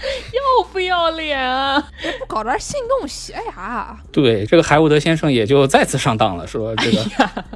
[0.32, 1.80] 要不要脸啊？
[2.18, 3.98] 不搞点性动写呀？
[4.12, 7.04] 对，这个海伍德先生也就再次上当了，说 这个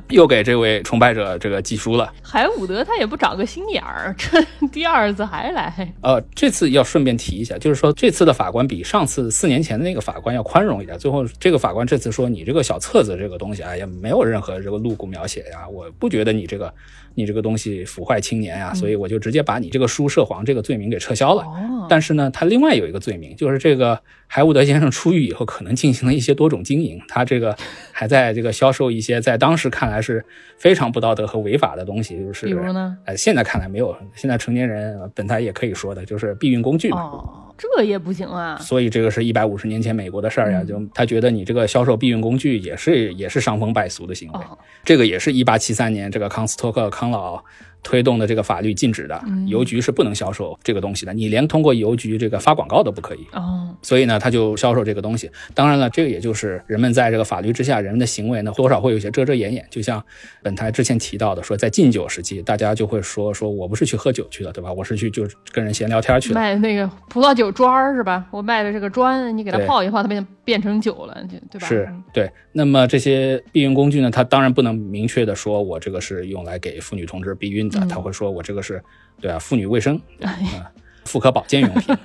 [0.08, 2.12] 又给这位崇拜者这个寄书了。
[2.22, 5.92] 海伍德他也不长个心眼儿，这 第二次还来。
[6.02, 10.98] 呃，这次要顺便提一下，就是说这次的法官比上次四年前的那个法官要宽容一点。
[10.98, 16.72] 最后这个法官这次说，你这个小册子这个东西啊，也没有任何这个露骨描写呀，我不觉得你这个
[17.14, 21.42] 你这个东西腐坏青年呀，所以我就直接把你这个书涉黄这个罪名给撤销了。
[21.42, 27.56] 哦，但是呢，他另外有一个罪名，就是这个海伍德先生出狱以后，可能进行了一些多种经营，他这个
[27.92, 30.24] 还在这个销售一些在当时看来是
[30.56, 32.96] 非常不道德和违法的东西，就是比如呢？
[33.04, 37.00] 呃，现在看来没有，现在成年人呃本来也可以说的，就是避孕工具嘛。
[37.02, 38.56] 哦，这也不行啊。
[38.56, 47.42] 所以这个是一百五十年前美国的事儿呀，就他觉得你这个销售避孕工具也是也是伤风败俗的行为，哦，这个也是一八七三年这个康斯托克康老
[47.82, 53.26] 推动的这个法律禁止的，邮局是不能销售这个东西的，你连通过邮局这个发广告都不可以。
[53.32, 55.30] 哦，所以呢，他就销售这个东西。
[55.54, 59.66] 当然了，这个也就是人们在这个法律之下，人们的行为呢，多少会有一些遮遮掩掩。
[59.70, 60.02] 就像
[60.42, 64.72] 本台之前提到的，说在禁酒时期，大家就会说说我不是去喝酒去了，对吧？
[64.72, 66.34] 我是去就跟人闲聊天去了。
[66.40, 68.24] 卖 那个葡萄酒砖儿是吧？
[68.30, 71.16] 我卖的这个砖，你给它泡一泡，它变变成酒了，
[71.50, 71.66] 对吧？
[71.66, 78.82] 是嗯对，那么这些避孕工具呢，它当然不能明确的说我这个是用来给妇女同志避孕他会说我这个是
[79.20, 80.00] 对啊，妇女卫生，
[81.04, 81.96] 妇科保健用品，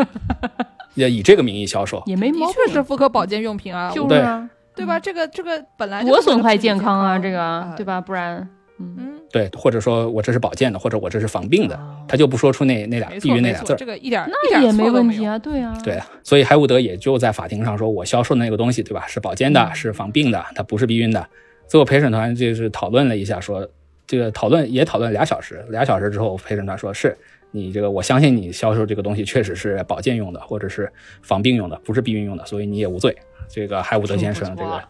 [0.95, 2.01] 也以这个名义销售。
[2.05, 4.99] 也没毛病，确是妇科保健用品啊，就是啊，对吧？
[4.99, 7.85] 这个这个本来就多是损害健康啊，这个啊对？
[7.85, 8.01] 吧？
[8.01, 8.37] 不然，
[8.79, 13.85] 嗯，嗯，对，或者说我这是保健的，或者我这是防病的哦，他就不说出那那俩避孕那俩字儿这。
[13.85, 19.05] 个一点一那点也没问题啊，对啊，对啊，所以海伍德也就在法庭上说，我销售的那个东西，对吧？
[19.07, 21.27] 是保健的，嗯是防病的，它不是避孕的。
[21.67, 23.67] 最后陪审团就是讨论了一下，说
[24.07, 27.15] 这个讨论也讨论俩小时，俩小时之后，陪审团说是
[27.51, 30.91] 你这个，我相信你销售这个东西确实是保健用的，或者是
[31.21, 33.15] 防病用的，不是避孕用的，所以你也无罪。
[33.49, 34.83] 这个海伍德先生这个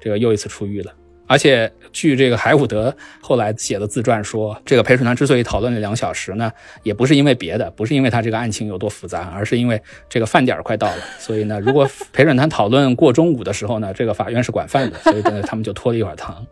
[0.00, 0.94] 这个又一次出狱了。
[1.26, 6.52] 而且据这个海伍德后来写的自传说，这个陪审团之所以讨论了两小时呢，
[6.82, 11.02] 也不是因为别的，不是因为他这个案情有多复杂，而是因为这个饭点儿快到了。
[11.20, 16.44] 所以呢，如果陪审团讨论过中午的时候呢，这个法院是管饭的，所以呢，他们就拖了一会儿堂。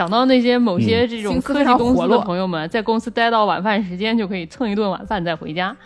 [0.00, 5.76] 想到那些某些嗯这种科技公司活的朋友们，在公司待到晚饭时间就可以蹭一顿晚饭再回家。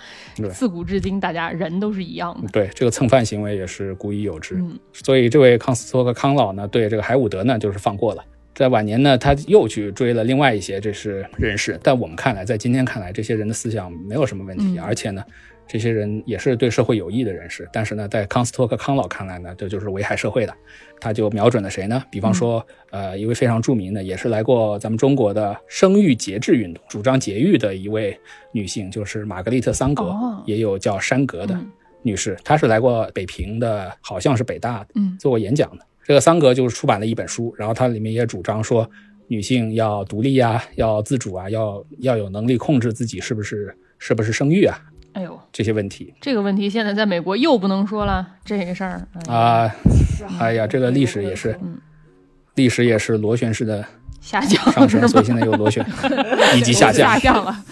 [0.53, 2.49] 自古至今，大家人都是一样的。
[2.53, 4.55] 对，这个蹭饭行为也是古已有之。
[4.55, 8.23] 嗯所以这位康斯托克康老呢，对这个海伍德呢就是放过了。
[8.55, 15.25] 在晚年呢，他又去追了另外一些这是人士，但我们看来，在今天看来，这些人的思想没有什么问题，嗯而且呢，
[15.67, 17.69] 这些人也是对社会有益的人士。
[17.73, 20.55] 但是呢，在康斯托克康老看来呢，这就是危害社会的。
[21.01, 22.03] 他就瞄准了谁呢？
[22.11, 28.19] 比方说，呃，一位非常著名的，也是来过咱们中国的生育节制运动，主张节育的一位
[28.53, 31.71] 女性，就是玛格丽特·桑格，哦也有叫山格的嗯
[32.03, 35.85] 女士，她是来过北平的，好像是北大的，嗯做过演讲的。
[36.05, 38.89] 这个桑格就是出版了一本书，然后它里面也主张说，
[39.27, 44.79] 女性要独立啊，要自主啊，要要有能力控制自己是不是是不是生育啊
[45.15, 49.75] 哎呦，这些问题这个问题现在在美国又不能说了，这个事儿嗯啊、
[50.39, 51.79] 哎呀，这个历史也是，嗯
[52.57, 53.85] 历史也是螺旋式的
[54.21, 55.85] 下降上升，所以现在又螺旋
[56.57, 57.65] 以及下降下降了。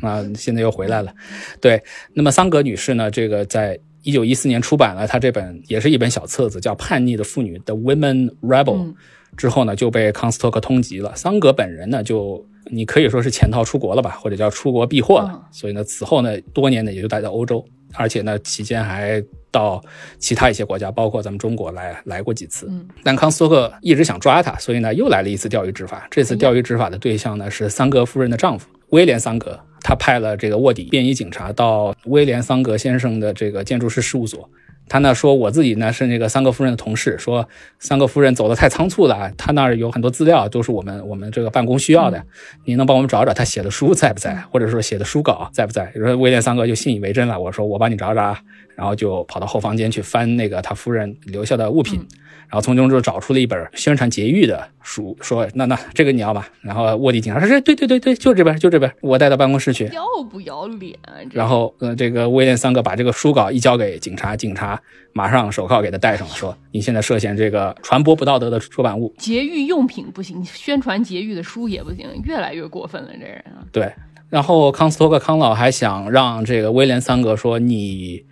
[0.02, 1.14] 啊，现在又回来了。
[1.60, 1.82] 对，
[2.14, 8.76] 那么桑格女士呢，这个在一九一四年出版了她这本也是一本小册子，叫《叛逆的妇女》（The Women Rebel）。
[8.76, 8.94] 嗯
[9.36, 11.14] 之后呢，就被康斯托克通缉了。
[11.14, 15.30] 桑格本人呢，就你可以说是潜逃出国了吧，或者叫出国避祸了。
[15.32, 19.82] 嗯所以呢，此后呢，多年呢也就待在欧洲，而且呢，期间还到
[20.18, 22.66] 其他一些国家，包括咱们中国来来过几次。
[22.70, 26.06] 嗯但康斯托克一直想抓他，所以呢，又来了一次钓鱼执法。
[26.10, 34.48] 这次钓鱼执法的对象呢是桑格夫人的丈夫威廉桑格，他派了这个卧底便衣警察到威廉桑格先生的这个建筑师事务所。
[34.88, 42.20] 他呢说，我自己呢是那个桑格夫人的同事，说桑格夫人走得太仓促了，他那儿有很多资料都是我们 我们这个办公需要的，
[42.64, 45.92] 你能帮我们找找他写的书在不在，或者说写的书稿在不在？
[45.94, 48.40] 说威廉桑格就信以为真了，我说我帮你找找啊，
[48.74, 52.04] 然后就跑到后房间去翻那个他夫人留下的物品，
[52.50, 56.48] 然后从中就找出了一本宣传节育的书，说那那这个你要吧？
[56.62, 59.88] 然后卧底警察说是对对对对，就这边就这边，我带到办公室去。
[59.94, 61.14] 要不要脸啊？
[61.30, 64.82] 然后呃，这个威廉三哥把这个书稿一交给警察，警察
[65.12, 69.14] 马上手铐给他戴上了，说你现在涉嫌这个传播不道德的出版物。
[69.16, 73.62] 节育用品不行，宣传节育的书也不行，越来越过分了，这人啊！
[73.70, 73.92] 对，
[74.28, 78.24] 然后康斯托克康老还想让这个威廉三哥说你。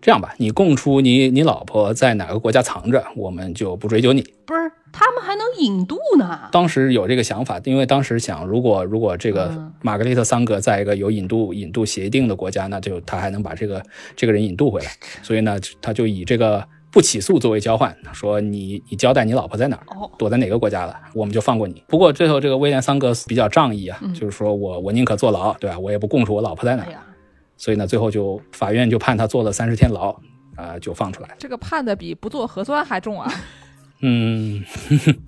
[0.00, 4.22] 这样吧，你供出你你老婆在哪个国家藏着，我们就不追究你。
[4.46, 6.48] 不是，他们还能引渡呢？
[6.50, 13.82] 当时有这个想法，因为当时想，如果如果这个嗯玛格丽特桑格在一个有引渡引渡协定的国家，那就他还能把这个
[14.16, 14.90] 这个人引渡回来，
[15.22, 21.84] 所以呢，他就以这个不起诉作为交换，说你你交代你老婆在哪儿，哦，躲在哪个国家了，我们就放过你。
[21.86, 25.78] 不过最后这个威廉桑格比较仗义啊，嗯就是说我我宁可坐牢，对吧？
[25.78, 26.88] 我也不供出我老婆在哪儿，
[27.60, 30.18] 所以呢，最后就法院就判他坐了三十天牢，
[30.56, 31.36] 啊、就放出来。
[31.38, 33.30] 这个判的比不做核酸还重啊！
[34.00, 34.64] 嗯，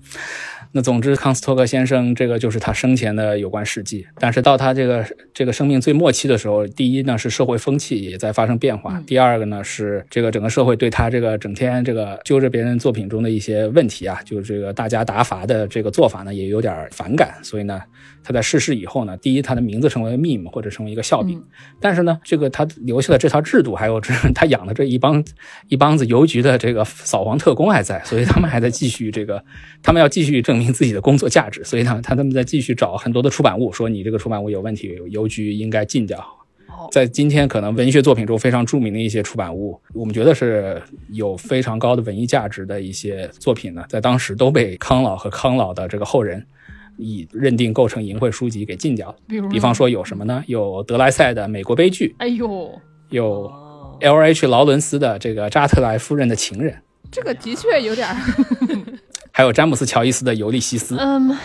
[0.75, 4.05] 那总之，康斯托克先生这个就是他生前的有关事迹。
[4.15, 17.79] 但是到他这个这个生命最末期的时候，第一呢是社会风气也在发生变化，嗯第二个呢是这个整个社会对他这个整天这个揪着别人作品中的一些问题啊，就这个大家打罚的这个做法呢也有点反感，所以呢。
[18.25, 21.43] 他在逝世以后呢，第一，他的名字成为了 meme 或者成为一个笑柄，嗯
[21.81, 25.21] 但是呢，这个他留下的这套制度，还有这 他养的这一帮
[25.67, 29.43] 一帮子邮局的这个扫黄特工还在，所以他们还在继续这个，
[29.81, 36.19] 他们要继续证明自己的工作价值，所以呢，他他们在继续找很多的出版物，说你这个出版物有问题，邮局应该禁掉。
[36.67, 46.45] 哦，在今天可能文学作品中非常著名的一些出版物，我们觉得是有非常高的文艺价值的一些作品呢，在当时都被康老和康老的这个后人
[46.97, 49.15] 以认定构成淫秽书籍给禁掉了。
[49.27, 50.43] 比如比方，说有什么呢？
[50.47, 52.47] 有德莱塞的《美国悲剧哎呦，》，
[53.09, 54.15] 有哦 L.
[54.17, 54.47] H.
[54.47, 56.73] 劳伦斯的这个《扎特莱夫人的情人》，
[57.11, 58.15] 这个的确有点儿，
[59.35, 60.95] 还有詹姆斯·乔伊斯的《尤利西斯》。
[60.99, 61.35] 嗯，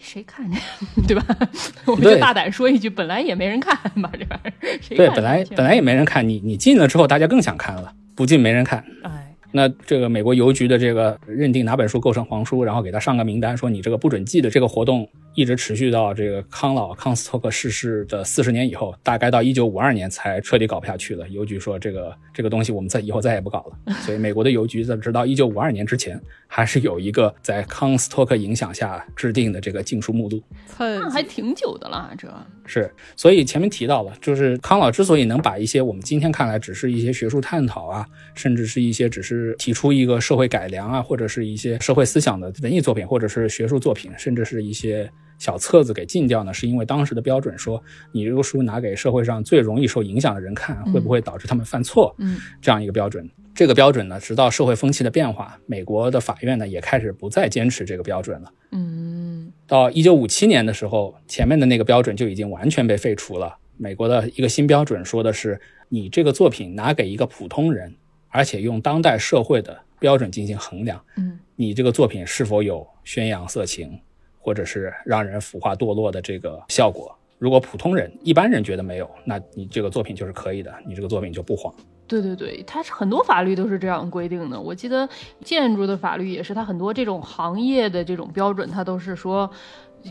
[0.00, 0.58] 谁看见，
[1.06, 1.22] 对吧？
[1.84, 8.82] 我们就大胆说一句，本来也没人看吧，这玩意儿，谁对，本来本来也没人看，你你进了之后，大家更想看了，不进没人看。
[9.02, 21.28] 哎，那这个美国邮局的这个认定哪本书构成黄书，然后给他上个名单，说你这个不准寄的这个活动一直持续到这个康老康斯托克逝世的四十年以后，大概到一九五二年才彻底搞不下去了。
[21.28, 23.94] 邮局说这个这个东西我们再以后再也不搞了。
[24.02, 30.42] 所以美国的邮局在直到一九五二年之前，还是有一个在康斯托克影响下制定的这个禁书目录。
[30.78, 31.22] 那还。
[31.34, 32.28] 挺久的了，这
[32.64, 45.10] 是，所以前面提到了，就是康老之所以能把一些我们今天看来只是一些学术探讨啊，甚至是一些只是提出一个社会改良啊，或者是一些社会思想的文艺作品，或者是学术作品，甚至是一些
[45.44, 52.14] 小册子给禁掉呢，是因为当时的标准说，你这个书拿给社会上最容易受影响的人看，会不会导致他们犯错？
[52.16, 53.28] 嗯，这样一个标准。
[53.54, 58.50] 这个标准呢，直到社会风气的变化，美国的法院呢也开始不再坚持这个标准了。
[58.72, 63.58] 嗯，到一九五七年的时候，前面的那个标准就已经完全被废除了。
[63.76, 65.60] 美国的一个新标准说的是，
[65.90, 67.94] 你这个作品拿给一个普通人，
[68.28, 74.00] 而且用当代社会的标准进行衡量，嗯，你这个作品是否有宣扬色情，
[74.44, 77.16] 或者是让人腐化堕落的这个效果。
[77.38, 81.74] 如果普通人、一般人觉得没有，那你这个作品就是可以的，你这个作品就不黄。
[82.06, 84.60] 对对对，它是很多法律都是这样规定的。
[84.60, 85.08] 我记得
[85.42, 89.50] 建筑的法律也是，它很多这种行业的这种标准，它都是说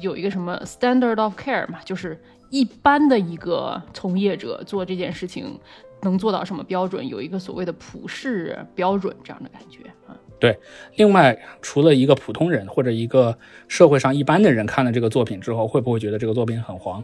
[0.02, 2.20] 有一个什么 standard of care 嘛，就是
[2.50, 5.60] 一般的一个从业者做这件事情
[6.02, 10.18] 能做到什么标准，有一个所谓的普世标准这样的感觉啊。
[10.44, 10.60] 对，
[10.98, 13.34] 另外除了一个普通人或者一个
[13.70, 17.02] 社会上一般的人看了这个作品之后，会不会觉得这个作品很黄？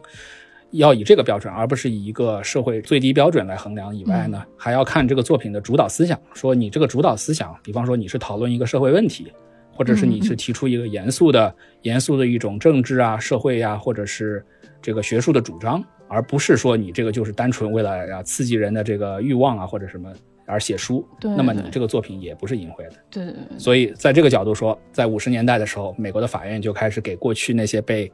[0.72, 6.20] 要以这个标准，而不是以一个社会最低标准来衡量以外呢，还要看这个作品的主导思想。
[6.34, 9.32] 说你这个主导思想，比方说你是讨论一个社会问题，
[9.74, 14.46] 或者是你是提出一个严肃的、严肃的一种政治啊、社会呀，或者是
[14.82, 20.12] 这个学术的主张，而不是说你这个就是单纯为了啊刺激人的这个欲望啊，或者什么。
[20.50, 22.94] 而写书，那么你这个作品也不是淫秽的。
[23.12, 28.12] 对，所以在这个角度说，在五十年代的时候，美国的法院就开始给过去那些被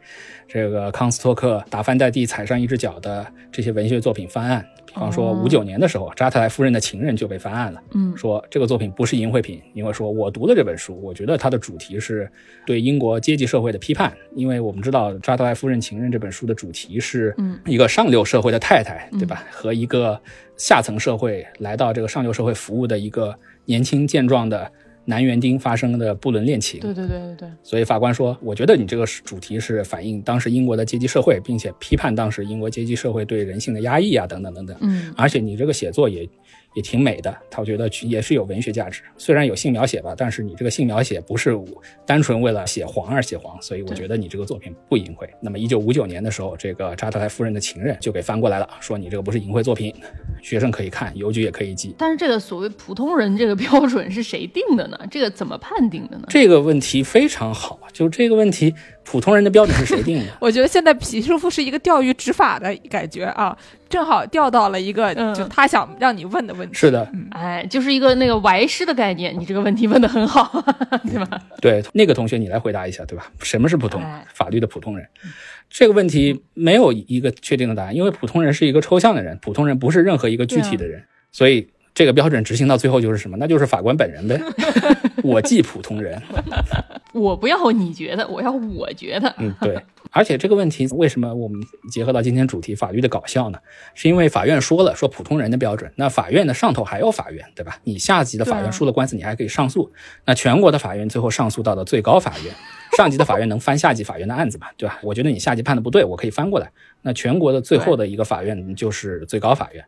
[0.48, 4.66] 这个康斯托克打翻在地、踩上一只脚的这些文学作品翻案。
[4.96, 7.84] 比方说，五九年的时候，扎特莱夫人的情人就被翻案了。
[7.94, 12.32] 嗯，说这个作品不是淫秽品，因为说我读了这本书，我觉得它的主题是
[12.66, 14.16] 对英国阶级社会的批判。
[14.36, 17.36] 因为我们知道，扎特莱夫人情人这本书的主题是
[17.66, 19.44] 一个上流社会的太太，对吧？
[19.52, 20.18] 和一个
[20.56, 24.72] 下层社会来到这个上流社会服务的一个年轻健壮的。
[25.06, 34.78] 男园丁发生的不伦恋情，对对对对对，所以法官说，我觉得你这个主题是反映当时英国的阶级社会，并且批判当时英国阶级社会对人性的压抑啊，等等等等。
[34.82, 36.28] 嗯，而且你这个写作也。
[36.76, 39.02] 也挺美的，他觉得也是有文学价值。
[39.18, 41.58] 虽然有性描写吧，但是你这个性描写不是
[42.06, 45.28] 单纯为了写黄而写黄，所以我觉得你这个作品不淫秽。
[45.42, 49.94] 那么，一九五九年的时候，这个扎特莱夫人的情人就给翻过来了，说你这个不是淫秽作品，
[50.42, 51.96] 学生可以看，邮局也可以寄。
[51.98, 55.00] 但是这个所谓普通人这个标准是谁定的呢？
[55.10, 56.26] 这个怎么判定的呢？
[56.30, 60.34] 这个问题非常好，就这个问题，普通人的标准是谁定的？
[60.42, 63.58] 我觉得现在皮师傅是一个钓鱼执法的感觉啊。
[63.90, 66.74] 正好调到了一个，就他想让你问的问题。
[66.76, 69.38] 是的，哎，就是一个那个歪师的概念。
[69.40, 70.64] 你这个问题问的很好，
[71.06, 71.42] 对吧？
[71.62, 73.32] 对，那个同学你来回答一下，对吧？
[73.42, 74.02] 什么是普通
[74.34, 75.08] 法律的普通人？
[75.70, 83.38] 这个问题没有一个确定的答案，因为普通人是一个抽象的人，普通人不是任何一个具体的人，所以这个标准执行到最后就是什么？
[83.38, 84.40] 那就是法官本人呗。
[85.24, 86.22] 我即普通人，
[87.16, 89.34] 我不要你觉得，我要我觉得。
[89.38, 89.82] 嗯，对。
[90.12, 91.60] 而且这个问题为什么我们
[91.90, 93.60] 结合到今天主题法律的搞笑呢？
[93.94, 97.80] 是因为法院说了说普通人的标准，那法院的上头还有法院，对吧？
[97.86, 99.92] 你下级的法院输了官司，你还可以上诉。
[100.26, 102.54] 那全国的法院最后上诉到了最高法院，
[102.98, 104.68] 上级的法院能翻下级法院的案子嘛？
[104.78, 105.00] 对吧？
[105.02, 106.72] 我觉得你下级判的不对，我可以翻过来。
[107.02, 109.84] 那全国的最后的一个法院就是最高法院。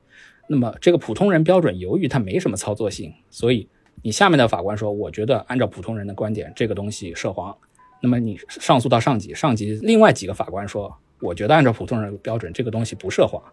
[0.49, 3.67] 那么这个普通人标准，由于它没什么操作性，所以
[4.07, 7.53] 你下面的法官说，我觉得按照普通人的观点，这个东西涉黄。
[7.99, 13.43] 那么你上诉到上级，上级另外几个法官说，我觉得按照普通人的标准，这个东西不涉黄。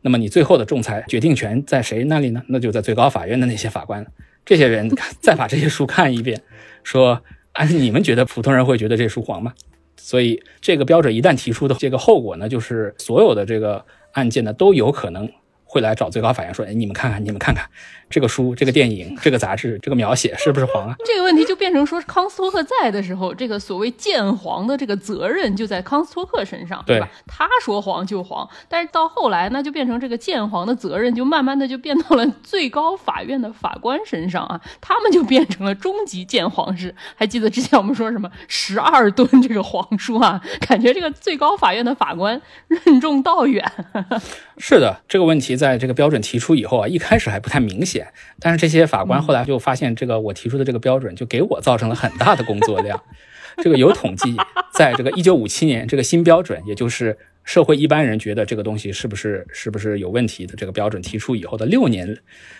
[0.00, 2.40] 那么你最后的仲裁决定权在谁那里呢？
[2.46, 4.06] 那就在最高法院的那些法官，
[4.44, 4.88] 这些人
[5.20, 6.40] 再把这些书看一遍，
[6.84, 7.20] 说，
[7.54, 9.52] 按你们觉得普通人会觉得这书黄吗？
[9.96, 15.28] 所以这个标准一旦提出的这个后果呢，就是所有的这个案件呢都有可能。
[15.70, 17.68] 会来找最高法院说：“哎，你们看看，你们看看，
[18.08, 27.06] 这个书、这个电影、这个杂志、这个描写是不是黄啊？”这个问题就变成说，康斯托克在的时候，这个所谓鉴黄的这个责任就在康斯托克身上，对吧？
[27.26, 36.94] 他说黄就黄，但是到后来呢就变成这个鉴黄的责任就慢慢的就变到了最高法院的法官身上啊，他们就变成了终极鉴黄师。
[37.14, 40.40] 还记得之前我们说什么十二吨这个黄书啊？
[40.66, 43.62] 感觉这个最高法院的法官任重道远。
[44.56, 45.57] 是的，这个问题。
[45.58, 48.06] 在这个标准提出以后啊，一开始还不太明显，
[48.40, 53.02] 但是这些法官后来就发现，这个我提出的这个标准就给我造成了很大的工作量。
[53.60, 54.36] 这个有统计，
[54.72, 62.16] 在这个一九五七年这个新标准，也就是社会一般人觉得这个东西是不是是不是有问题的这个标准提出以后的六年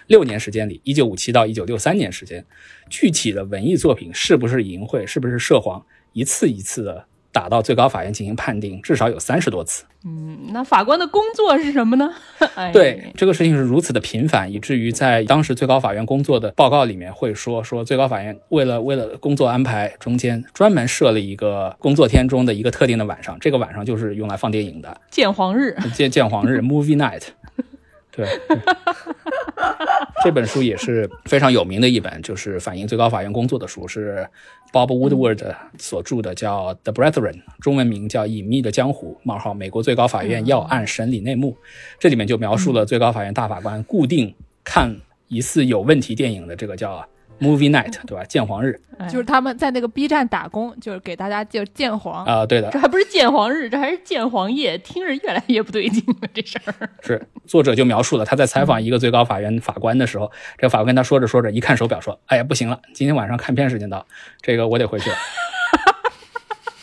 [0.09, 2.45] 六年时间里，一九五七到一九六三年时间，
[2.91, 7.07] 具体的文艺作品是不是淫秽，是不是涉黄，一次一次的。
[7.39, 9.85] 打到最高法院进行判定，至少有三十多次。
[10.05, 12.13] 嗯，那法官的工作是什么呢？
[12.75, 27.23] 对这个事情是如此的频繁，以至于在当时最高法院工作的报告里面会说，说最高法院为了为了工作安排，中间专门设了一个工作天中的一个特定的晚上，这个晚上就是用来放电影的鉴黄日，鉴鉴黄日 （Movie Night）。
[28.19, 28.27] 对，
[30.25, 34.29] 这本书也是非常有名的一本，就是反映最高法院工作的书，是
[34.73, 41.53] Bob Woodward 所著的，叫《The Brethren》，中文名叫《隐秘的江湖：冒号美国最高法院要案审理内幕》。
[42.01, 47.07] 这里面就描述了最高法院大法官固定看疑似有问题电影的这个叫
[47.41, 48.25] Movie Night，对吧？
[48.25, 52.25] 鉴黄日哎就是他们在那个 B 站打工，就是给大家就鉴黄。
[52.25, 56.29] 啊、对的这，还不是鉴黄日，这还是鉴黄夜，听着越来越不对劲了。
[56.35, 64.05] 这事儿， 是作者就描述了他在采访一个最高法院法官的时候，这个法官跟他说着说着，一看手表说：“哎呀，不行了，今天晚上看片时间到，
[64.43, 65.17] 这个我得回去了。”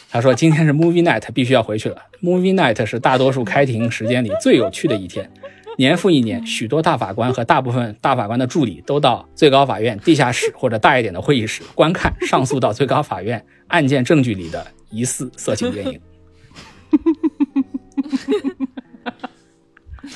[0.09, 1.97] 他说：“今天是 Movie Night，必须要回去了。
[2.23, 5.29] Movie Night 是大多数开庭时间里最有趣的一天。
[5.77, 15.99] 年复一年，许多大法官和大部分大法官的助理都到最高法院地下室或者大一点的会议室观看上诉到最高法院 案件证据里的疑似色情电影。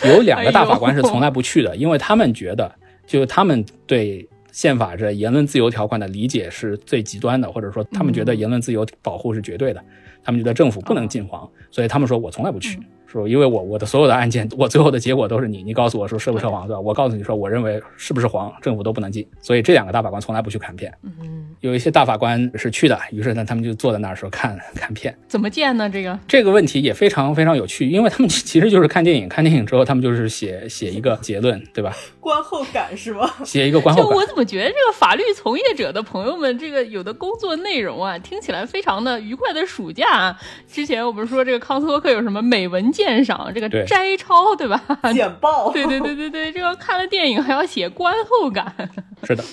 [0.06, 2.74] 有两个大法官是从来不去的，因为他们觉得，
[3.06, 9.84] 就他们对宪法这言论自由条款的理解是最极端的，或者说他们觉得言论自由保护是绝对的，
[10.24, 12.80] 他们觉得政府不能禁黄，所以他们说我从来不去。
[13.10, 16.80] 说，因为我我的所有的案件，我最后的结果都是你，你告诉我说涉不涉黄，对吧？
[16.80, 19.28] 我告诉你说，我认为是不是黄，政府都不能进。
[19.42, 20.94] 所以这两个大法官从来不去看片。
[21.04, 25.18] 嗯，有一些大法官是去的，于是呢，他们就坐在那儿说看看片。
[25.28, 25.90] 怎么见呢？
[25.90, 31.96] 这个这个问题也非常非常有趣，因为他们 其实就是看电影，看电影之后，他们就是写写一个结论，对吧？
[32.20, 33.30] 观后感是吗？
[33.44, 34.18] 写一个观后感。
[34.18, 40.40] 我怎么觉得这个法律从业者的朋友们，这个有的工作内容啊，听起来非常的愉快的暑假啊。
[40.68, 44.84] 之前我不是说这个康斯托克有什么美文鉴赏，这个摘抄，对吧？
[45.16, 48.76] 简报，对对对对对，这个看了电影还要写观后感，
[49.24, 49.44] 是的，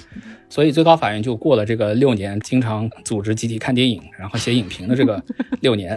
[0.49, 5.23] 所以最高法院就过了这个六年，经常组织集体看电影，然后写影评的这个
[5.63, 5.97] 六年。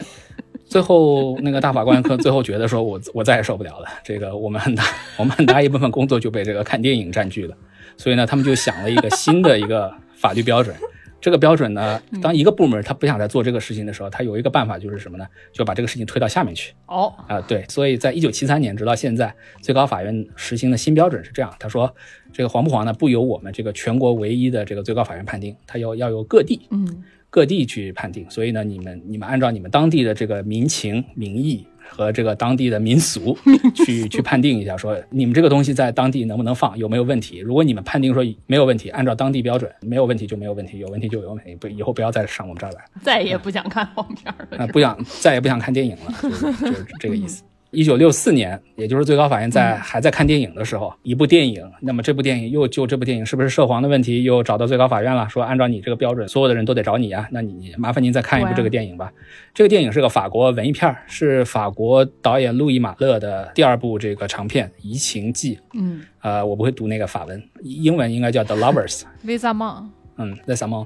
[0.67, 4.83] 最后，那个大法官可最后觉得说我我再也受不了了，这个我们很大
[5.17, 7.57] 我们很大一部分工作就被这个看电影占据了，
[7.97, 10.75] 所以呢，他们就想了一个新的一个法律标准。
[11.21, 15.27] 这个标准呢，当一个部门他不想再做这个事情的时候，他有一个办法就是什么呢？
[15.51, 16.73] 就把这个事情推到下面去。
[16.87, 21.93] 哦，啊，对，所以在一九七三年直到现在，最高法院实行的新标准是这样，他说，
[22.31, 31.67] 这个黄不黄呢，不由我们这个全国唯一的这个最高法院判定，它要要由各地嗯，各地去判定，所以呢，你们你们按照你们当地的这个民情民意
[31.99, 33.37] 和这个当地的民俗
[33.75, 37.39] 去去判定一下，说你们这个东西在当地能不能放，有没有问题？
[37.39, 42.85] 如果你们判定说没有问题，按照当地标准没有问题就没有问题，有问题就有问题，不以后不要再上我们这儿来。
[43.03, 44.63] 再也不想看黄片了。
[44.63, 47.43] 啊、不想再也不想看电影了，就是就是这个意思。
[47.71, 59.11] 一九六四年，也就是最高法院在还在看电影的时候，一部电影，那么这部电影又就这部电影是不是涉黄的问题，又找到最高法院了，说按照你这个标准，所有的人都得找你啊，那你麻烦您再看一部这个电影吧。
[59.53, 65.55] 这个电影是个法国文艺片，是法国导演路易马勒的第二部这个长片《移情记》。
[65.73, 69.01] 嗯，呃，我不会读那个法文，英文应该叫《The Lovers》。
[69.25, 69.85] Visa Mon，
[70.17, 70.85] 嗯，在萨蒙，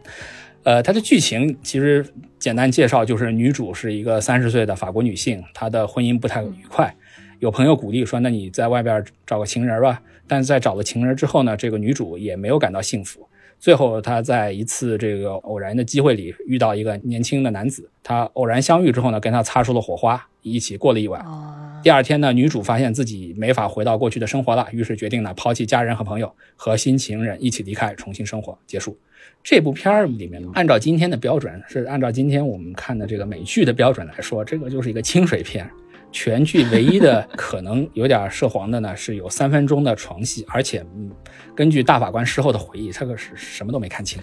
[0.63, 2.05] 呃，它的剧情其实
[2.39, 6.95] 简单介绍就是女主是一个三十岁的法国女性，她的婚姻不太愉快，
[7.39, 10.01] 有朋友鼓励说，那你在外边找个情人吧。
[10.25, 13.27] 但是在找了情人之后呢，这个女主也没有感到幸福。
[13.59, 21.21] 最后，她在一次这个偶然的机会里遇到一个年轻的男子，他偶然相遇之后呢，跟他擦出了火花，一起过了一晚。
[21.21, 28.57] 啊，第二天呢，女主发现自己没法回到过去的生活了，于是决定呢抛弃家人和朋友，和新情人一起离开，重新生活。
[28.65, 28.97] 结束。
[29.43, 35.69] 这部片儿里面，按照今天的标准，是按照今天我们看的这个美剧的标准来说，这个就是一个清水片。
[36.13, 41.11] 全剧唯一的 可能有点涉黄的呢，是有三分钟的床戏，而且，嗯，
[41.55, 44.21] 根据大法官事后的回忆，这个是什么都没看清。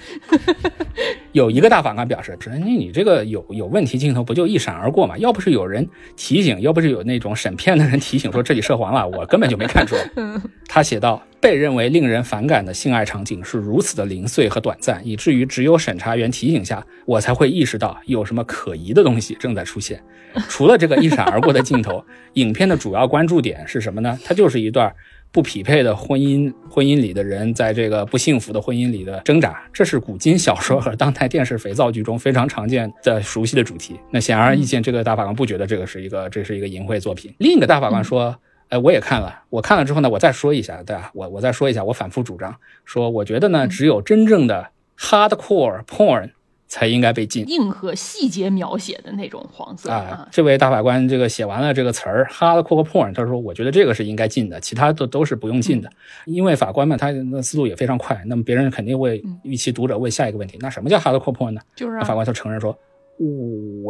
[1.33, 5.16] 有一个大法官表示：“说你你这个有有问题镜头不就一闪而过嘛？
[5.18, 10.11] 要不是有人提醒，要不是有那种审片的人提醒说这里涉黄了，我根本就没看出来。
[10.66, 20.03] ”他写道：“被认为令人反感的性爱场景是如此的零碎和短暂，以至于只有审查员提醒下，我才会意识到有什么可疑的东西正在出现。
[20.49, 22.05] 除了这个一闪而过的镜头，
[22.35, 24.18] 影片的主要关注点是什么呢？
[24.24, 24.93] 它就是一段。”
[25.33, 33.95] 不匹配的婚姻，婚姻里的人在这个不幸福的婚姻里的挣扎，这是古今小说和当代电视肥皂剧中非常常见的熟悉的主题。
[34.11, 37.33] 那显而易见，这个大法官不觉得这个是一个这是一个淫秽作品。
[37.39, 38.37] 另一个大法官说
[38.70, 41.11] ：“哎，我也看了，我看了之后呢，我再说一下，对吧？
[41.14, 46.31] 我我再说一下，我反复主张说，我觉得呢，只有真正的 hardcore porn
[46.71, 55.91] 才应该被禁。”硬核细节描写的那种黄色啊，这位大法官这个写完了这个词儿 “hardcore porn”，他说：“我觉得这个是应该禁的，其他的都是不用禁的。
[56.25, 61.61] 因为法官嘛，他那思路也非常快，那么别人肯定会预期读者问下一个问题：那什么叫 hardcore porn 呢？
[61.75, 62.71] 就是啊法官就承认说
[63.18, 63.27] ：“我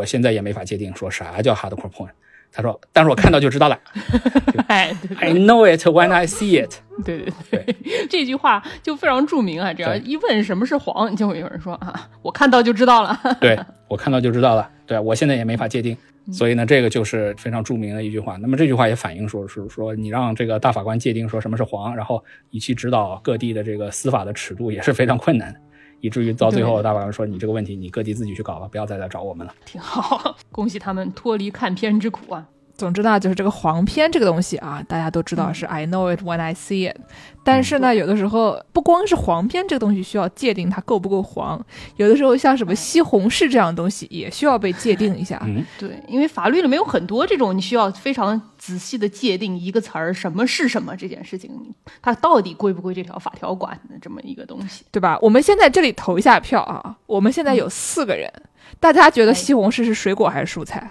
[0.01, 2.09] 我现在也没法界定说啥叫 hardcore porn。”
[2.53, 3.79] 他说：“但是我看到就知道了
[4.69, 6.75] 哎，对，I know it when I see it。
[7.05, 7.19] 对
[7.51, 7.77] 对对，
[8.11, 9.73] 这句话就非常著名啊！
[9.73, 13.19] 只要一问什么是黄，就会有人说啊，我看到就知道了。
[13.41, 14.69] 对我看到就知道了。
[14.87, 15.97] 对我现在也没法界定，
[16.27, 18.37] 嗯所以呢，这个就是非常著名的一句话。
[18.37, 25.61] 那么这句话也反映说，是说你让这个大法官界定说什么是黄，然后以去指导各地的这个司法的尺度也是非常困难的。
[26.01, 29.55] 以至于到最后大法官说你这个问题你各地自己去搞吧，不要再来找我们了。
[29.65, 32.49] 挺好， 恭喜他们脱离看片之苦啊！
[32.81, 36.97] 总之呢，就是这个黄片这个东西啊，大家都知道是 I know it when I see it。
[37.45, 41.63] 但是呢，有的时候不光是黄片这个东西需要界定它够不够黄，
[41.97, 45.39] 有的时候像什么西红柿这样的东西也需要被界定一下。
[45.45, 51.51] 嗯，对，因为法律里面有很多这种你需要非常仔细的界定一个词儿什么是什么这件事情，
[52.01, 54.85] 它到底归不归这条法条管的这么一个东西。
[54.91, 55.19] 对吧？
[55.21, 58.31] 我们现在这里投一下票啊，我们现在有四个人，
[58.79, 60.91] 大家觉得西红柿是水果还是蔬菜？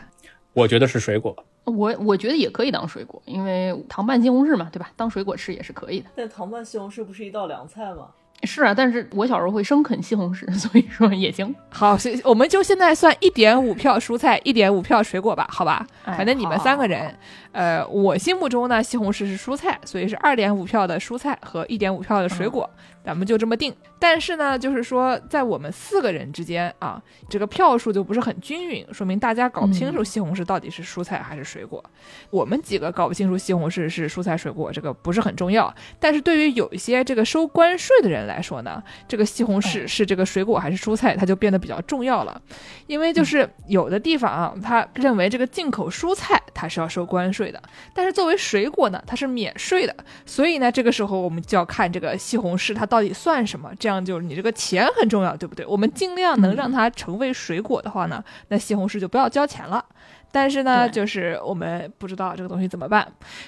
[0.54, 1.36] 我觉得是水果。
[1.66, 4.90] 我我觉得也可以当水果，因为糖拌西红柿嘛，对吧？
[4.96, 6.08] 当水果吃也是可以的。
[6.16, 8.08] 但糖拌西红柿不是一道凉菜吗？
[8.44, 11.54] 是啊，但是我小时候会生啃西红柿， 所以说也行。
[11.70, 15.86] 好，所以我们就现在算一点五票蔬菜，一点五票水果吧，好吧？
[16.06, 17.14] 哎反正你们三个人，
[17.52, 22.70] 呃，我心目中呢，西红柿是蔬菜，所以是二点五票的蔬菜和一点五票的水果，
[23.04, 23.76] 咱们就这么定。
[23.98, 31.84] 但是呢，就是说在我们四个人之间啊，这个票数就不是很均匀，说明大家搞不清楚西红柿到底是蔬菜还是水果。
[32.30, 35.74] 我们几个搞不清楚西红柿是蔬菜水果，这个不是很重要。
[36.00, 42.42] 但是对于有一些这个收关税的人来说呢，这个西红柿是这个水果还是蔬菜，它就变得比较重要了。
[42.88, 47.62] 因为就是有的地方啊，他认为这个进口蔬菜它是要收关税的，
[47.94, 49.96] 但是作为水果呢，它是免税的。
[50.26, 55.66] 所以呢，这个时候我们就要看这个西红柿它到底算什么，这样就是你这个钱很重要，对不对？
[55.66, 59.86] 我们尽量能让它成为水果的话呢，那西红柿就不要交钱了。
[60.32, 63.08] 但是呢，就是我们不知道这个东西怎么办，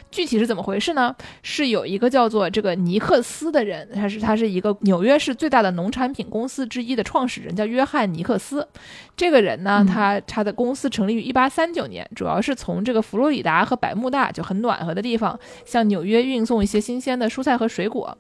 [0.10, 1.16] 具体是怎么回事呢？
[1.44, 8.68] 是有一个叫做这个尼克斯的人，他是他是一个纽约市最大的农产品公司之一的创始人，叫约翰尼克斯。
[9.16, 18.18] 这个人呢，嗯他他的公司成立于一八三九年，主要是从这个佛罗里达和百慕大就很暖和的地方，向纽约运送一些新鲜的蔬菜和水果。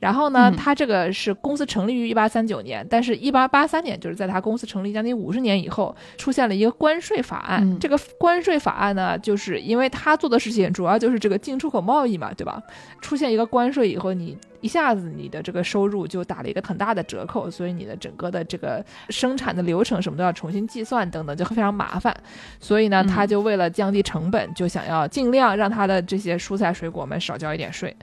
[0.00, 7.60] 然后呢，嗯他这个是公司成立于一八三九年，但是一八八三年，就是在他公司成立将近五十年以后，出现了一个关税法案。
[7.62, 12.62] 嗯这个关税法案呢，就是因为他做的事情主要就是这个进出口贸易嘛，对吧？
[13.00, 22.16] 出现一个关税以后，你一下子你的这个收入就打了一个很大的折扣，所以你的整个的这个生产的流程什么都要重新计算等等，就非常麻烦。
[22.60, 27.94] 所以呢，嗯他就为了降低成本，就想要尽量让他的这些蔬菜水果们少交一点税。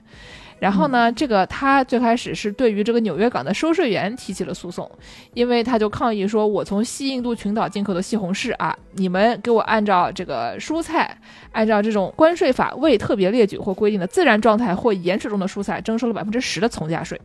[0.60, 4.88] 然后呢，这个他最开始是对于这个纽约港的收税员提起了诉讼，
[5.32, 11.16] 因为他就抗议说，我从西印度群岛进口的西红柿啊，你们给我按照这个蔬菜，
[11.50, 17.18] 按照这种关税法未特别列举或规定的自然状态或盐水中的蔬菜征收了百分之十的从价税。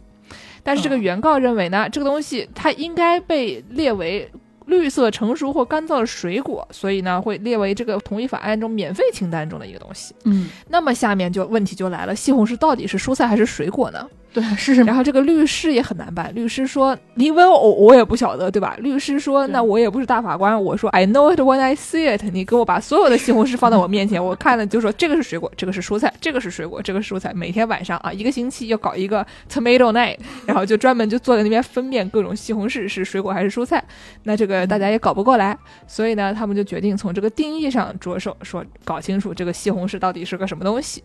[0.64, 4.32] 但是这个原告认为呢，这个东西它应该被列为
[4.66, 10.13] 绿色成熟或干燥的水果，所以呢会列为这个同一法案中免费清单中的一个东西。
[10.24, 14.07] 嗯，那么下面就问题就来了，西红柿到底是蔬菜还是水果呢？
[14.36, 14.88] 对，是什么？
[14.88, 18.76] 然后这个律师也很难办，律师说你问我我也不晓得，对吧？
[18.80, 27.32] 律师说那我也不是大法官，我说 I know it when I see it，你给我把所有的西红柿放到我面前，我看了就说这个是水果，这个是蔬菜，这个是水果，这个是蔬菜。
[27.34, 33.82] 每天晚上啊，一个星期要搞一个 tomato night，然后就专门就坐在那边分辨各种西红柿是水果还是蔬菜。
[34.24, 35.58] 那这个大家也搞不过来，
[35.88, 41.02] 所以呢，他们就决定从这个定义上着手，说搞清楚这个西红柿到底是个什么东西。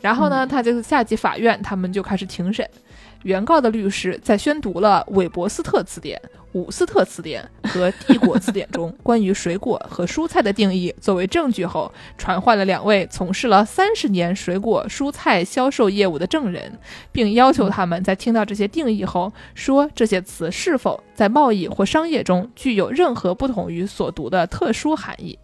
[0.00, 2.68] 然后呢，他就是下级法院他们就开始庭审。
[3.22, 6.18] 原告的律师在宣读了韦伯斯特词典、
[6.52, 16.72] 伍斯特词典和帝国词典中 关于水果和蔬菜的定义作为证据后，传唤了两位从事了三十年水果蔬菜销售业务的证人，
[17.12, 25.38] 并要求他们在听到这些定义后，说这些词是否在贸易或商业中具有任何不同于所读的特殊含义。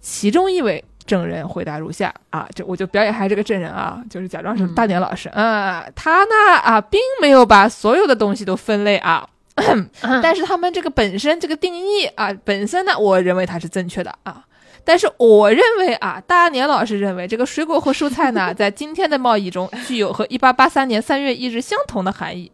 [0.00, 9.26] 其中一位证人回答如下啊，这我就表演还是这个证人啊，就是假装是大年老师，啊，他呢啊，并没有把所有的东西都分类啊。
[10.22, 14.44] 但是他们这个本身这个定义啊，本身呢，我认为它是正确的啊。
[14.84, 22.52] 但是我认为啊，大年老师认为这个水果和蔬菜呢， 在今天的贸易中具有和1883年3月1日相同的含义。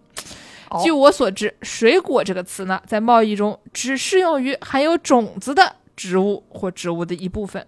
[0.71, 7.65] 哦据我所知，水果这个词呢，在贸易中只适用于含有种子的植物或植物的一部分。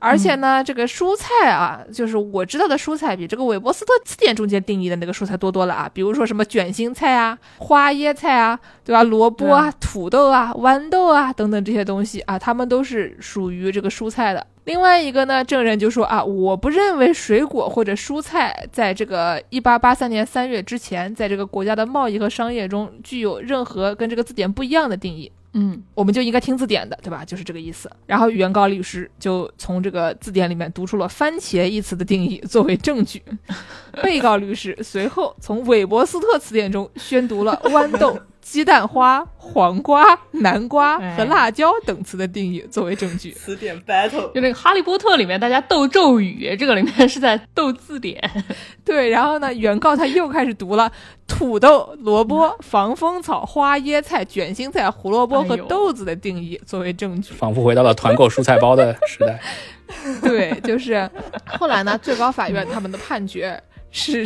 [0.00, 5.90] 而且呢，这个蔬菜啊，就是我知道的蔬菜，比这个韦伯斯特词典中间定义的那个蔬菜多多了啊。
[5.92, 9.02] 比如说什么卷心菜啊、花椰菜啊，对吧？
[9.02, 14.46] 萝卜啊、土豆啊、豌豆啊等等这些东西啊，它们都是属于这个蔬菜的。
[14.64, 25.30] 另外一个呢，证人就说啊，我不认为水果或者蔬菜在这个一八八三年三月之前，在这个国家的贸易和商业中具有任何跟这个字典不一样的定义。
[25.52, 27.24] 嗯，我们就应该听字典的，对吧？
[27.24, 27.90] 就是这个意思。
[28.06, 33.20] 然后原告律师就从这个字典里面读出了“番茄”一词的定义作为证据，
[34.02, 43.30] 被告律师随后从韦伯斯特词典中宣读了豌豆、鸡蛋花、黄瓜、南瓜哎和辣椒等词的定义作为证据。
[43.32, 48.18] 词典 battle，就那个《哈利波特》里面大家斗咒语，这个里面是在斗字典。
[48.84, 50.90] 对，然后呢，原告他又开始读了
[51.26, 57.32] 土豆、萝卜、防风草、花椰菜、卷心菜、胡萝卜和豆子的定义作为证据。
[57.34, 59.40] 仿佛回到了团购蔬菜包的时代。
[60.22, 61.08] 对，就是
[61.46, 63.60] 后来呢，最高法院他们的判决
[63.90, 64.24] 是，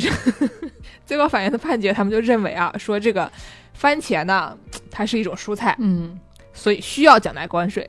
[1.07, 3.31] 最高法院的判决，他们就认为啊，说这个
[3.75, 4.57] 番茄呢，
[4.91, 6.19] 它是一种蔬菜，嗯，
[6.55, 7.89] 所以需要缴纳关税。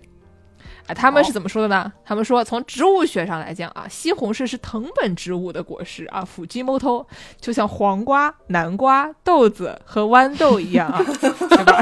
[0.88, 1.92] 啊，他们是怎么说的呢？
[2.06, 7.04] 他们说，从植物学上来讲啊，西红柿是藤本植物的果实啊，腐基摸头，
[7.42, 11.82] 就像黄瓜、南瓜、豆子和豌豆一样啊， 对吧？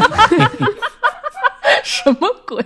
[1.83, 2.63] 什么鬼？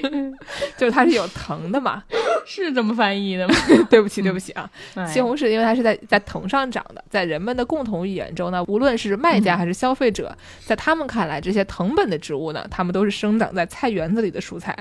[0.76, 2.02] 就是它是有藤的嘛。
[2.46, 3.54] 是这么翻译的吗？
[3.88, 10.34] 对不起，对不起啊，哎西红柿因为它是在在藤上长的，在人们的共同语言中呢，无论是卖家还是消费者，
[10.64, 14.74] 在他们看来，这些藤本的植物呢，它们都是生长在菜园子里的蔬菜。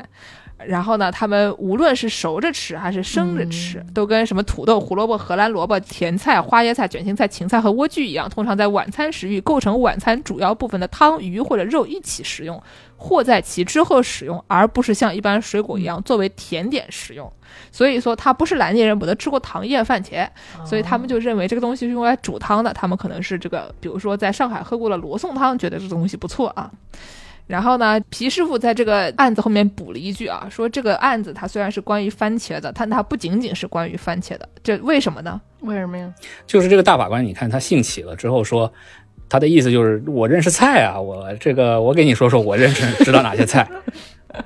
[0.65, 12.61] 然后呢，它们无论是熟着吃还是生着吃，都跟什么土豆、胡萝卜、荷兰萝卜、甜菜、花椰菜、卷心菜、芹菜和莴苣一样，通常在晚餐时与构成晚餐主要部分的汤、鱼或者肉一起食用，
[13.01, 17.31] 或在其之后使用，而不是像一般水果一样作为甜点食用。
[17.71, 20.27] 所以说，它不是南京人没得吃过糖叶番茄，
[20.65, 22.73] 所以他们就认为这个东西是用来煮汤的。
[22.73, 26.69] 他们可能是这个，比如说在上海喝过了罗宋汤，觉得这东西不错啊。
[27.47, 34.47] 然后呢，皮师傅在这个案子后面补了一句啊，说这个案子它虽然是关于番茄的，但它不仅仅是关于番茄的。
[34.61, 35.41] 这为什么呢？
[35.61, 36.13] 为什么呀？
[36.45, 38.71] 就是这个大法官，你看他兴起了之后说，
[39.29, 43.69] 他的意思就是我认识菜啊，我这个我给你说说我认识知道哪些菜。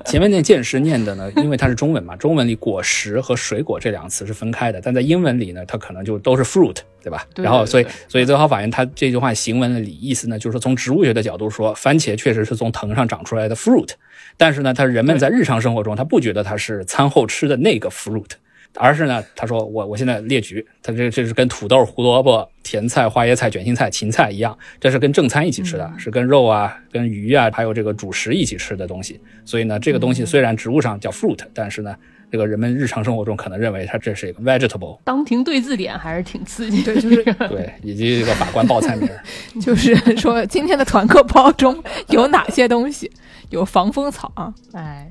[0.06, 7.26] 前面那见识念的呢，因为它是中文嘛，中文里果实和水果这两个词是分开的，但在英文里呢，它可能就都是 fruit，对吧？
[7.34, 13.90] 对然后所以所以最高法院他这句话行文的里意思呢，就是说从植物学的角度说，番茄确实是从藤上长出来的 fruit，
[14.38, 18.30] 但是呢，他人们在日常生活中他不觉得它是餐后吃的那个 fruit。
[18.76, 29.20] 而是呢，他说我我现在列举，他这这是跟土豆、胡萝卜、甜菜、花椰菜、卷心菜、芹菜一样，这是跟正餐一起吃的，是跟肉啊、跟鱼啊，还有这个主食一起吃的东西。
[29.44, 31.94] 所以呢，这个东西虽然植物上叫 fruit，但是呢，
[32.30, 36.92] 这个人们日常生活中可能认为它这是一个 vegetable，当庭对字典还是挺刺激的。
[36.94, 39.08] 对，就是对，以及这个法官报菜名。
[39.60, 43.10] 就是说今天的团课包中有哪些东西？
[43.50, 45.08] 有防风草啊，哎，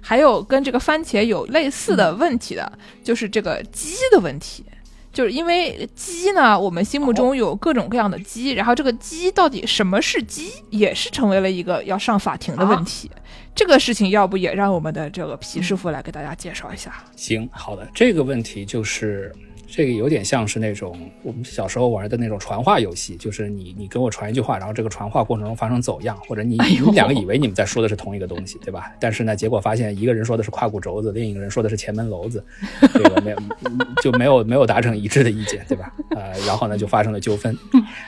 [0.00, 2.72] 还有跟这个番茄有类似的问题的，
[3.04, 4.64] 就是这个鸡的问题。
[5.12, 13.10] 就是因为鸡呢，我们心目中有各种各样的鸡，然后这个鸡到底什么是鸡，也是成为了一个要上法庭的问题。
[13.52, 16.94] 这个事情要不也让我们的这个皮师傅来给大家介绍一下？
[17.16, 19.34] 行，好的，这个问题就是
[19.70, 28.92] 这个有点像是那种我们小时候玩的那种传话游戏，就是你你跟我传一句话，然后这个传话过程中发生走样，或者你 你们两个以为你们在说的是同一个东西，对吧？
[28.98, 32.44] 但是呢，结果发现一个人说的是胯骨轴子，另一个人说的是前门楼子，
[32.92, 33.38] 这个没有
[34.02, 35.92] 就没有没有达成一致的意见，对吧？
[36.16, 37.56] 呃，然后呢就发生了纠纷。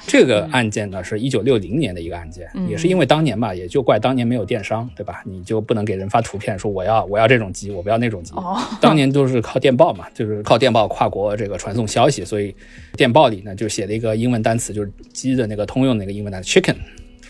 [0.07, 5.23] 这个案件呢是一九六零年的一个案件，也是因为当年吧，也就怪当年没有电商，对吧？
[5.25, 8.35] 你就不能给人发图片说我要我要这种鸡，我不要那种鸡。
[8.35, 12.55] 哦，当年都是靠电报嘛，就是靠电报跨国这个传送消息，所以
[12.97, 16.77] 电报里呢就写了一个英文单词，就是鸡的那个通用那个英文单词 chicken。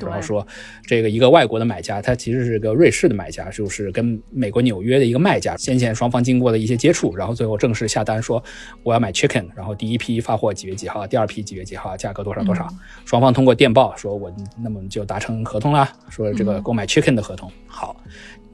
[0.01, 0.45] 然后说，
[0.85, 8.43] 这个一个外国的买家，他其实是个瑞士的买家，就是跟美国纽约的一个卖家，先前双方经过的一些接触，然后最后正式下单说
[8.83, 12.67] 我要买 chicken，然后第一批发货几月几号，第二批几月几号，价格多少多少，
[13.05, 17.95] 双方通过电报说我那么就达成合同啦，说这个购买 chicken 的合同，好。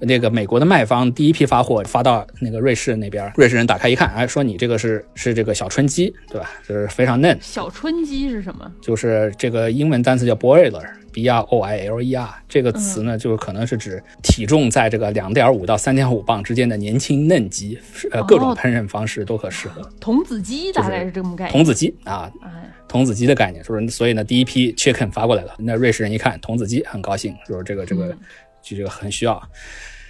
[0.00, 6.50] 那个美国的卖方第一批发货发到那个瑞士那边，瑞士人打开一看，哎，说你这个是是这个小春鸡，对吧？
[6.66, 8.70] 就是非常嫩，小春鸡是什么？
[8.80, 17.78] 就是这个英文单词叫 broiler，b r o i l e r 这个词呢，就是可能是指体重在这个两点五到三点五磅之间的年轻嫩鸡，
[18.12, 19.82] 呃，各种哦烹饪方式都可适合。
[19.98, 21.52] 童子鸡大概是这么概念。
[21.52, 28.16] 童子鸡啊，哎，童子鸡的概念，就是所以呢，第一批 chicken 发过来了，那瑞士人一看童子鸡很高兴，就是这个这个
[28.62, 29.42] 就这个很需要。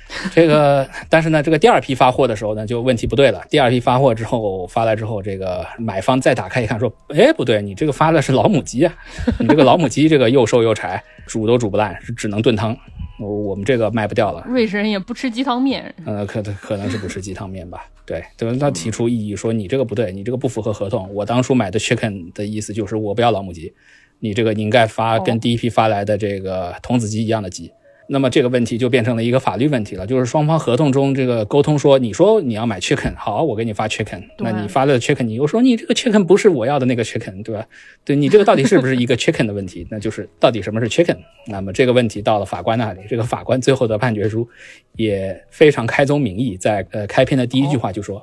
[0.33, 3.43] 这个，但是呢，这个第二批发货的时候呢，就问题不对了。
[3.51, 8.95] 第二批发货之后发来之后，这个买方再打开一看，说，哎，不对，你这个发的是老母鸡啊，
[9.39, 12.77] 你这个老母鸡这个又瘦又柴，煮都煮不烂，是只能炖汤。
[13.21, 14.45] 我我们这个卖不掉了。
[14.47, 17.85] 瑞士人也不吃鸡汤面，呃，可可能是不吃鸡汤面吧？
[18.07, 21.13] 对，对，他提出异议说你这个不对，你这个不符合合同。
[21.13, 23.75] 我当初买的 chicken 的意思就是我不要老母鸡，
[24.21, 27.73] 你这个你应该发跟第一批发来的这个童子鸡一样的鸡。
[28.11, 37.67] 那么这个问题就变成了一个法律问题了，就是双方合同中这个沟通说，你说你要买 chicken，好，我给你发 chicken，那你发了 chicken，你又说你这个 chicken 不是我要的那个 chicken，对吧？
[38.05, 39.87] 对你这个到底是不是一个 chicken 的问题？
[39.91, 41.19] 那就是到底什么是 chicken？
[41.47, 44.49] 那么这个问题到了法官那里，这个法官最后的判决书
[44.97, 48.23] 也非常开宗明义，在呃开篇的第一句话就说、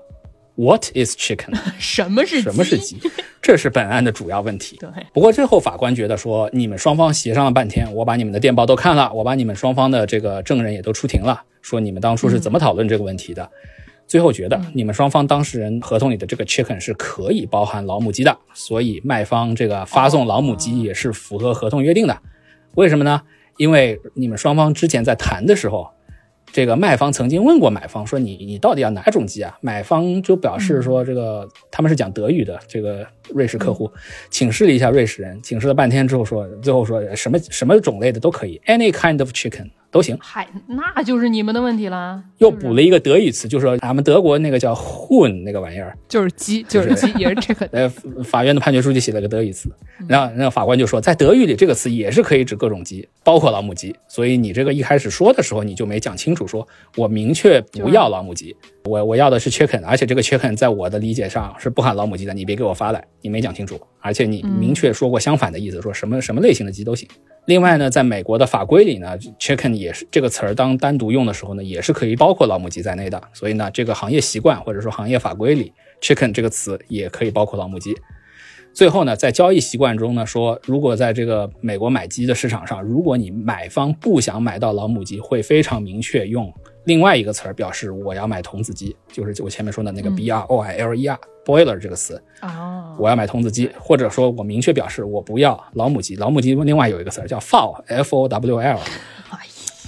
[0.55, 1.53] What is chicken？
[1.77, 2.97] 什么是什么是鸡？
[3.41, 4.77] 这是本案的主要问题。
[4.77, 13.49] 对，不过最后法官觉得说，你们双方协商了半天，我把你们的电报都看了，我把你们双方的这个证人也都出庭了，说你们当初是怎么讨论这个问题的。
[14.07, 22.17] 最后觉得你们双方当事人合同里的这个 chicken 是可以包含老母鸡的，所以卖方这个发送老母鸡也是符合合同约定的。
[22.75, 23.21] 为什么呢？
[23.57, 25.89] 因为你们双方之前在谈的时候，
[26.55, 29.57] 这个卖方曾经问过买方说你你到底要哪种鸡啊？
[29.59, 33.91] 买方就表示说这个他们是讲德语的这个瑞士客户，
[34.29, 40.17] 请示了一下瑞士人，请示了半天之后说，最后说什么什么种类的都可以，any kind of chicken 都行。
[40.19, 42.21] 嗨，那就是你们的问题啦。
[42.39, 47.69] 又补了一个德语词，就说俺们德国那个叫 Huhn 那个玩意儿，就是鸡，就是鸡， 也是 chicken。
[47.71, 47.87] 呃，
[48.21, 49.69] 法院的判决书就写了个德语词，
[50.05, 53.95] 然后那法官就说，在德语里这个词也是可以指各种鸡，包括老母鸡。
[54.09, 56.67] 所以你这个一开始说的时候，你就没讲清楚，说
[56.97, 67.07] 我明确不要老母鸡，我我要的是 chicken，而且这个 chicken 在我的理解上是不含老母鸡的，你别给我发来，你没讲清楚，而且你明确说过相反的意思，说什么什么类型的鸡都行。
[67.45, 73.21] 另外呢，在美国的法规里呢，chicken 也是这个词儿当单独用的时候呢，也是可以包括老母鸡在内的。
[73.33, 75.71] 所以呢，这个行业习惯或者说行业法规里
[76.01, 77.95] ，chicken 这个词也可以包括老母鸡。
[78.73, 86.51] 最后呢，在交易习惯中呢，说如果在这个美国买鸡的市场上，如果你买方不想买到老母鸡，会非常明确用
[86.85, 98.79] 另外一个词儿表示我要买童子鸡，就是我前面说的那个 b r o i l e r boiler 这个词，哦，我要买童子鸡，或者说我明确表示我不要老母鸡，老母鸡另外有一个词儿叫 fowl f o w l，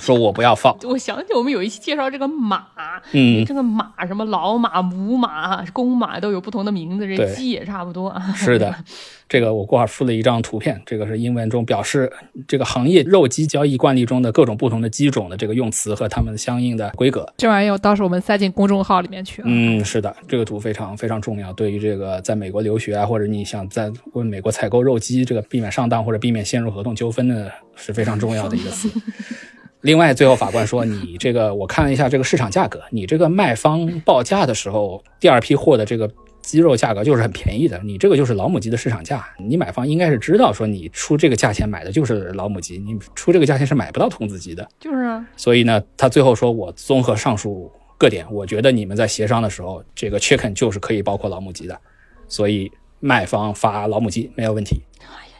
[0.07, 2.65] 说我不要 fowl， 我想起我们有一期介绍这个马，
[3.11, 8.33] 嗯，这个马什么老马、母马、公马都有不同的名字，这鸡也差不多啊。
[8.33, 8.73] 是的，
[9.27, 12.09] 这个我过会儿附了一张图片，这个是英文中表示
[12.47, 17.27] 这个行业肉鸡交易惯例中的各种不同的鸡种的这个用词和它们相应的规格。
[17.35, 19.45] 这玩意儿到时候我们塞进公众号里面去啊。
[19.45, 28.89] 嗯，是的，这个图非常非常重要，对于这个在美国留学啊，或者你想在问美国采购肉鸡，这个避免上当或者避免陷入合同纠纷呢，是非常重要的一个词。
[29.81, 36.11] 另外，最后法官说，你这个我看了一下这个市场价格，你这个卖方报价的时候，第二批货的这个
[36.41, 44.67] 鸡肉价格就是很便宜的，你这个就是老母鸡的市场价，你买方应该是知道说你出这个价钱买的就是老母鸡，你出这个价钱是买不到童子鸡的。
[44.79, 51.79] 就是啊，所以呢，他最后说我综合上述各点，我觉得你们在协商的时候，这个 chicken 就是可以包括老母鸡的，
[52.27, 54.81] 所以卖方发老母鸡没有问题。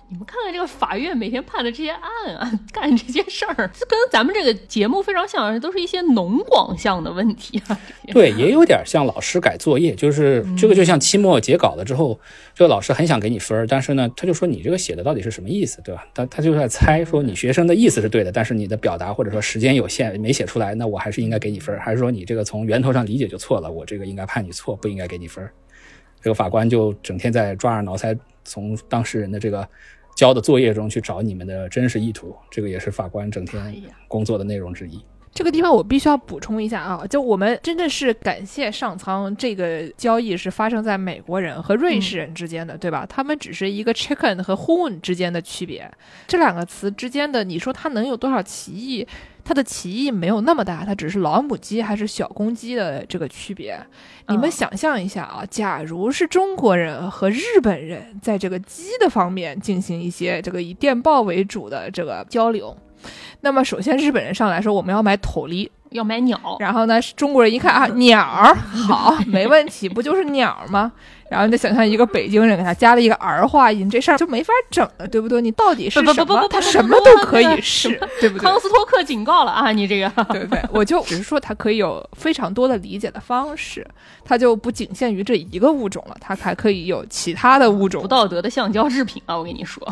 [0.09, 7.77] 你们看看这个法院每天判的这些案啊， 干这些事儿，这 跟咱们这个节目非常像，都是一些农广项的问题啊。
[8.13, 12.17] 对，也有点像老师改作业，就是这个就像期末结稿了之后，
[12.55, 16.07] 这个老师很想给你分儿，但是呢，他就说你这个写的到底是什么意思，对吧？
[16.13, 25.51] 他他就在猜说你学生的意思是对的，但是你的表达或者说时间有限没写出来，那我还是应该给你分儿，还是说你这个从源头上理解就错了，我这个应该判你错，不应该给你分儿。
[26.21, 29.67] 这个法官就整天在抓耳挠腮，从当事人的这个
[30.17, 34.99] 交的作业中去找你们的真实意图，这个也是法官整天工作的内容之一。
[35.31, 43.05] 这个地方我必须要补充一下啊，就我们真的是感谢上苍，这个交易是发生在美国人和瑞士人之间的，对吧？
[43.07, 45.87] 他们只是一个 chicken 和 h o o n 之间的区别，
[46.25, 49.07] 这两个词之间的，你说它能有多少歧义？
[49.47, 53.79] 它的歧义没有那么大，它只是老母鸡还是小公鸡的这个区别。
[54.27, 62.75] 你们嗯想象一下啊，假如是中国人和日本人在这个鸡的方面进行一些这个以电报为主的这个交流，
[63.39, 70.91] 那么首先日本人上来说我们要买头梨，要买鸟，然后呢，中国人一看啊， 鸟儿好，没问题，不就是鸟儿吗？
[71.29, 75.41] 然后你再想象一个北京人给他加了一个儿化音，这事儿就没法整了，对不对？
[75.41, 76.35] 你到底是不不什么？
[76.37, 77.89] 不不他什么都可以不是，
[78.21, 78.57] 对不对康？
[78.57, 80.63] 斯托克警告了啊，你这个 对不对？
[80.71, 83.85] 我就只是说它可以有非常多的理解的方式，
[84.23, 88.07] 它就不仅限于这一个物种了，它还可以有其他的物种不。
[88.07, 89.85] 道德的橡胶制品啊，我跟你说，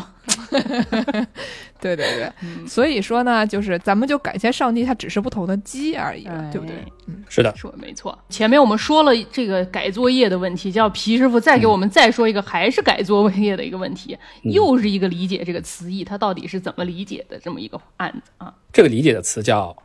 [1.80, 6.76] 对对对，嗯所以说呢，就是咱们就感谢上帝，它只是不同的鸡而已，哎对不对？
[7.06, 8.16] 嗯是的，说的没错。
[8.28, 18.54] 前面我们说了这个改作业的问题，叫皮师傅再给我们再说一个，还是改作业的一个问题， 又是一个理解这个词义，它到底是怎么理解的这么一个案子啊？
[18.72, 19.76] 这个理解的词叫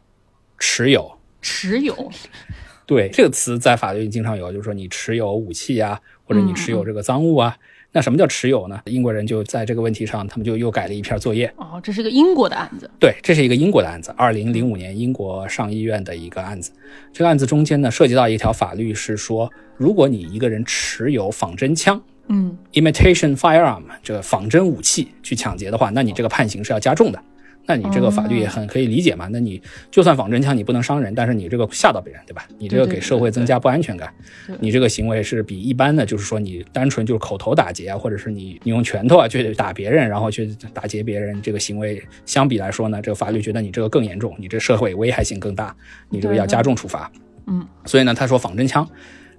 [0.57, 1.17] 持有。
[1.43, 2.11] 持有，
[2.85, 7.57] 对这个词在法律里经常有，就是说你持有武器啊，或者你持有这个赃物啊，
[7.93, 8.79] 那什么叫持有呢？
[8.85, 11.51] 英国人就在这个问题上，他们就又改了一篇作业。
[11.57, 12.89] 哦，这是个英国的案子。
[12.97, 16.71] 对，这是一个英国的案子，二零零五年英国上议院的一个案子。
[17.11, 27.21] 这个案子中间呢，涉及到一条法律是说，如果你一个人持有仿真枪，嗯，imitation firearm 这个仿真武器去抢劫的话，那你这个判刑是要加重的。
[27.65, 29.27] 那你这个法律也很可以理解嘛？
[29.31, 32.47] 那你就算仿真枪，你不能伤人，但是你这个吓到别人，对吧？
[32.57, 34.13] 你这个给社会增加不安全感，
[34.59, 45.75] 你这个行为是比一般的，就是说你单纯就是口头打劫啊，或者是你你用拳头啊去打别人，然后去打劫别人，这个行为相比来说呢，这个法律觉得你这个更严重，你这社会危害性更大，
[46.09, 47.11] 你这个要加重处罚。
[47.47, 48.87] 嗯，所以呢，他说仿真枪，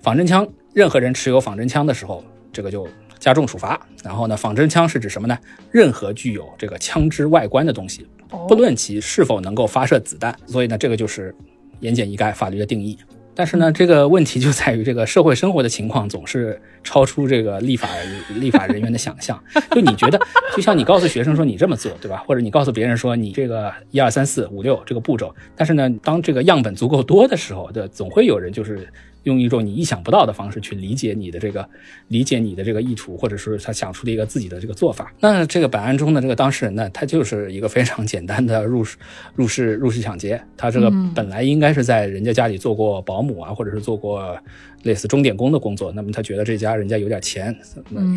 [0.00, 2.88] 仿真枪，任何人持有仿真枪的时候，这个就。
[3.22, 4.36] 加重处罚，然后呢？
[4.36, 5.38] 仿真枪是指什么呢？
[5.70, 8.04] 任何具有这个枪支外观的东西，
[8.48, 10.36] 不论其是否能够发射子弹。
[10.44, 11.32] 所以呢，这个就是
[11.78, 12.98] 言简意赅法律的定义。
[13.32, 17.88] 但是呢，这个问题就在于这个社会生活的情况总是超出这个立法
[18.40, 19.40] 立法人员的想象。
[19.70, 20.20] 就你觉得，
[20.56, 22.24] 就像你告诉学生说你这么做，对吧？
[22.26, 28.88] 或者你告诉别人说你这个一二三四五六这个步骤，但是呢，当这个样本足够多的时候，对，总会有人就是。
[29.24, 31.68] 用一种你意想不到的方式去理解你的这个，
[32.08, 35.12] 理解你的这个意图，或者是他想出的一个自己的这个做法。
[35.20, 38.96] 那这个本案中的这个当事人呢，他就是一个非常简单的入室
[39.36, 40.42] 入室入室抢劫。
[40.56, 44.36] 他这个本来应该是在人家家里做过保姆啊，或者是做过
[44.82, 45.92] 类似钟点工的工作。
[45.92, 47.56] 那么他觉得这家人家有点钱，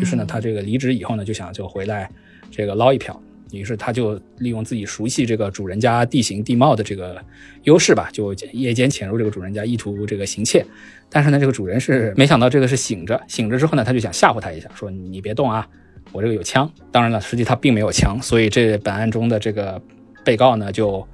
[0.00, 2.10] 于是呢，他这个离职以后呢，就想就回来
[2.50, 3.20] 这个捞一票。
[3.52, 7.16] 于是他就利用自己熟悉这个主人家地形地貌的这个
[7.62, 10.66] 优势吧，就夜间潜入这个主人家，意图这个行窃。
[11.10, 15.66] 但是呢，这个主人是没想到这个是醒着，醒着之后呢，他就想吓唬他一下，说你别动啊，
[16.12, 16.70] 我这个有枪。
[16.90, 19.80] 当然了，实际他并没有枪，所以这本案中的这个
[20.24, 21.06] 被告呢，就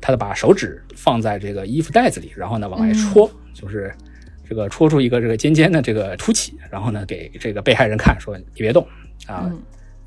[0.00, 3.92] 他的把手指放在这个衣服袋子里，然后呢往外戳，就是
[4.48, 8.86] 这个戳出一个这个尖尖的这个凸起，然后呢给这个被害人看，说你别动
[9.26, 9.50] 啊。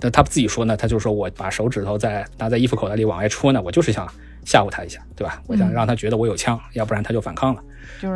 [0.04, 4.12] 那他自己说呢，他就说我把手指头在拿在衣服口袋里往外戳呢，我就是想
[4.46, 5.42] 吓唬他一下，对吧？
[5.48, 7.64] 我想让他觉得我有枪，要不然他就反抗了。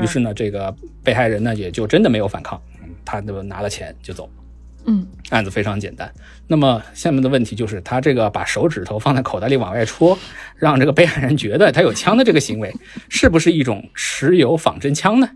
[0.01, 0.73] 于是呢，这个
[1.03, 2.59] 被害人呢也就真的没有反抗，
[3.03, 4.29] 他就拿了钱就走。
[4.87, 6.11] 嗯，案子非常简单。
[6.45, 10.15] 那么下面的问题就是，他这个把手指头放在口袋里往外戳，
[10.57, 12.71] 让这个被害人觉得他有枪的这个行为，
[13.09, 15.27] 是不是一种持有仿真枪呢？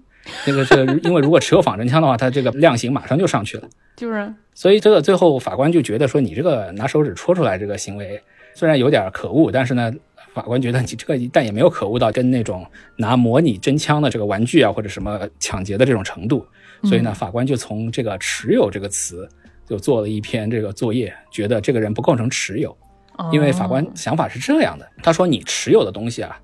[0.46, 3.68] 这个是因为如果持有仿真枪的话，他这个量刑马上就上去了。
[3.96, 8.22] 就是，所以这个最后法官就觉得说，你这个拿手指戳出来这个行为
[8.54, 9.92] 虽然有点可恶，但是呢，
[10.34, 12.66] 法官觉得你这个但也没有可恶到跟那种
[12.98, 16.46] 拿模拟真枪的这个玩具啊或者什么抢劫的这种程度。
[16.84, 19.28] 所以呢，法官就从这个持有这个词
[19.68, 22.76] 就做了一篇这个作业，觉得这个人不构成持有，
[23.32, 26.40] 因为法官想法是这样的，他说你持有的东西啊。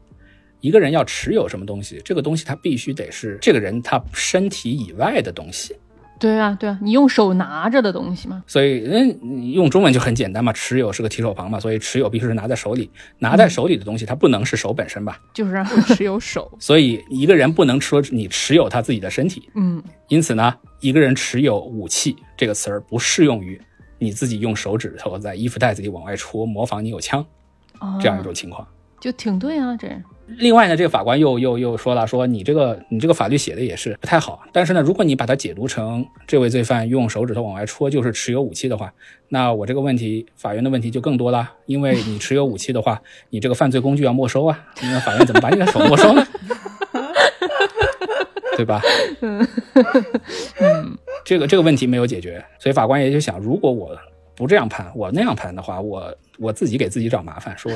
[0.62, 5.76] 一个人要持有什么东西，这个东西他必须得是这个人他身体以外的东西。
[6.18, 8.44] 对啊，对啊，你用手拿着的东西嘛。
[8.48, 12.90] 所以，嗯，用中文就很简单嘛，持有是个提手旁嘛，所以持有必须是拿在手里，
[13.20, 15.20] 拿在手里的东西它不能是手本身吧？
[15.34, 15.64] 就是
[15.94, 16.52] 持有手。
[16.60, 19.50] 所以一个人不能说你持有他自己的身体。
[19.56, 19.84] 嗯。
[20.08, 23.60] 因此呢，一个人持有武器这个词儿不适用于
[23.98, 27.26] 你自己用手指头在衣服袋子里往外戳，模仿你有枪，
[28.00, 28.66] 这样一种情况。
[29.00, 29.88] 就挺对啊，这。
[30.28, 34.42] 另外呢，这个法官又又又说了，说你这个你这个法律写的也是不太好。
[34.52, 38.92] 但是呢，如果你把它解读成这位罪犯用手指头往外戳就是持有武器的话，
[39.30, 41.52] 那我这个问题，法院的问题就更多了。
[41.68, 43.00] 因为你持有武器的话，
[43.30, 46.26] 你这个犯罪工具要没收啊，那法院怎么把你的手没收呢？
[48.58, 48.82] 对吧？
[49.22, 49.48] 嗯，
[51.24, 53.96] 这个这个问题没有解决，所以法官也就想，如果我。
[54.36, 57.72] 不这样判，我那样判的话，我我自己给自己找麻烦，说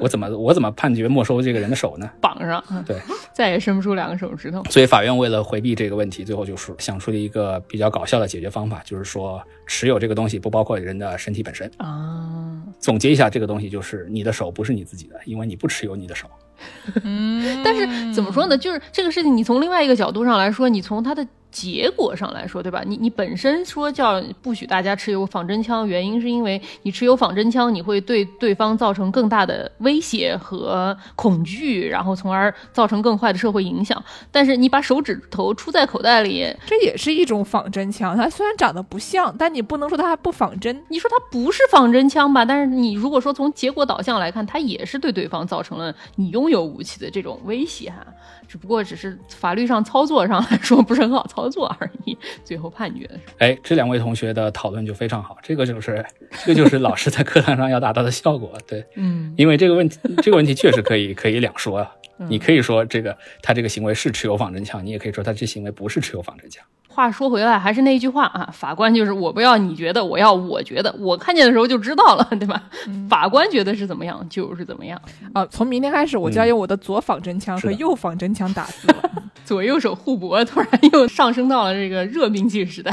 [0.00, 2.10] 我怎么 我怎么判决没收这个人的手呢？
[2.20, 2.98] 绑上，对，
[3.32, 4.62] 再也伸不出两个手指头。
[4.70, 12.62] 所以法院为了回避这个问题，最后就是想出了一个比较搞笑的解决方法，就是说持有这个东西不包括人的身体本身啊。
[12.78, 16.26] 总结一下，这个东西就是你的手不是你自己的，因为你不持有你的手。
[17.04, 18.56] 嗯，但是怎么说呢？
[18.56, 21.26] 就是这个事情，你从另外一个角度上来说，你从他的。
[21.50, 22.82] 结果上来说，对吧？
[22.86, 34.02] 你你本身说叫不许大家持有仿真枪，原因是因为你持有仿真枪，你会对对方造成更大的威胁和恐惧，然后从而造成更坏的社会影响。
[34.30, 38.16] 但是你把手指头出在口袋里，这也是一种仿真枪。
[38.16, 40.84] 它虽然长得不像，但你不能说它还不仿真。
[40.88, 42.44] 你说它不是仿真枪吧？
[42.44, 48.06] 但是你如果说从结果导向来看，它也是对对方造成了你拥有武器的这种威胁哈。
[48.48, 52.16] 只不过只是法律上操作上 来说不是很好操作而已。
[52.44, 55.36] 最后判决哎，这两位同学的讨论就非常好。
[55.42, 56.04] 这个就是，
[56.44, 58.52] 这就是老师在课堂上要达到的效果。
[58.66, 61.92] 对，嗯，因为这个问题，这个问题确实可以可以两说啊。
[62.28, 66.64] 你可以说这个他这个行为是持有仿真枪，你也可以说他这行为不是持有仿真枪。
[66.98, 72.60] 话说回来，还是那句话啊，法官就是我不要你觉得，我要我觉得，我看见的时候就知道了，对吧？
[73.08, 75.00] 法官觉得是怎么样就是怎么样，
[75.32, 79.12] 啊，从明天开始，我就要用我的左仿真枪和右仿真枪打字了。
[79.44, 82.92] 左右手互搏，突然又上升到了这个热兵器时代。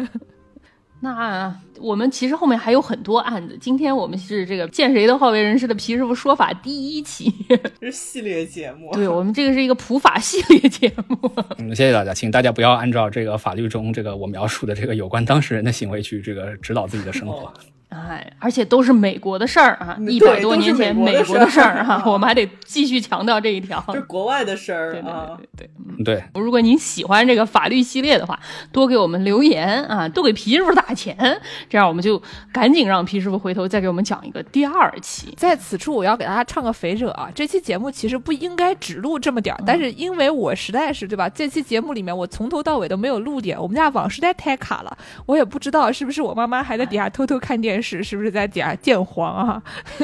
[1.02, 7.32] 那我们其实后面还有很多案子，今天我们是这个见谁都好为人师的皮师傅说法第一期，
[7.80, 8.92] 这 是系列节目。
[8.92, 11.32] 对我们这个是一个普法系列节目。
[11.56, 17.50] 嗯，谢谢大家，请大家不要按照这个法律中这个我描述的这个有关当事人的行为去这个指导自己的生活。
[17.90, 23.82] 哎，而且都是美国的事儿啊，嗯一百多年前美美国的事儿哈，我们还得继续强调这一条。
[23.88, 25.36] 这是国外的事儿对对啊。
[25.36, 26.14] 对对对。
[26.16, 28.38] 对，如果您喜欢这个法律系列的话，
[28.72, 31.14] 多给我们留言啊，多给皮师傅打钱，
[31.68, 32.20] 这样我们就
[32.52, 35.34] 赶紧让皮师傅回头再给我们讲一个第二期。
[35.36, 37.28] 在此处，我要给大家唱个肥者啊！
[37.34, 41.28] 这期节目其实不应该只录这么点儿，但是因为我实在是对吧？
[41.28, 49.62] 这期节目里面我从头到尾都没有录点，我们家网实在太卡了，我也不知道是不是我妈妈还在底下偷偷看电视，是不是在底下见黄啊？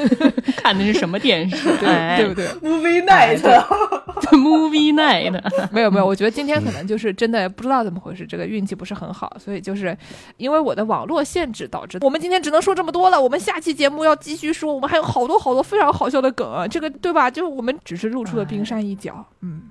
[0.56, 1.68] 看的是什么电视？
[1.84, 5.40] 哎、对不对？Movie Night，？Movie Night。
[5.72, 9.96] 没有没有，我觉得今天可能就是真的不知道怎么回事，这个运气不是很好，所以就是
[10.36, 13.20] 因为我的网络限制导致我们今天只能说这么多了。
[13.20, 17.30] 我们下期节目要继续说，我们还有好多好多非常好笑的梗啊，这个对吧？
[17.30, 19.62] 就是我们只是露出了冰山一角，嗯。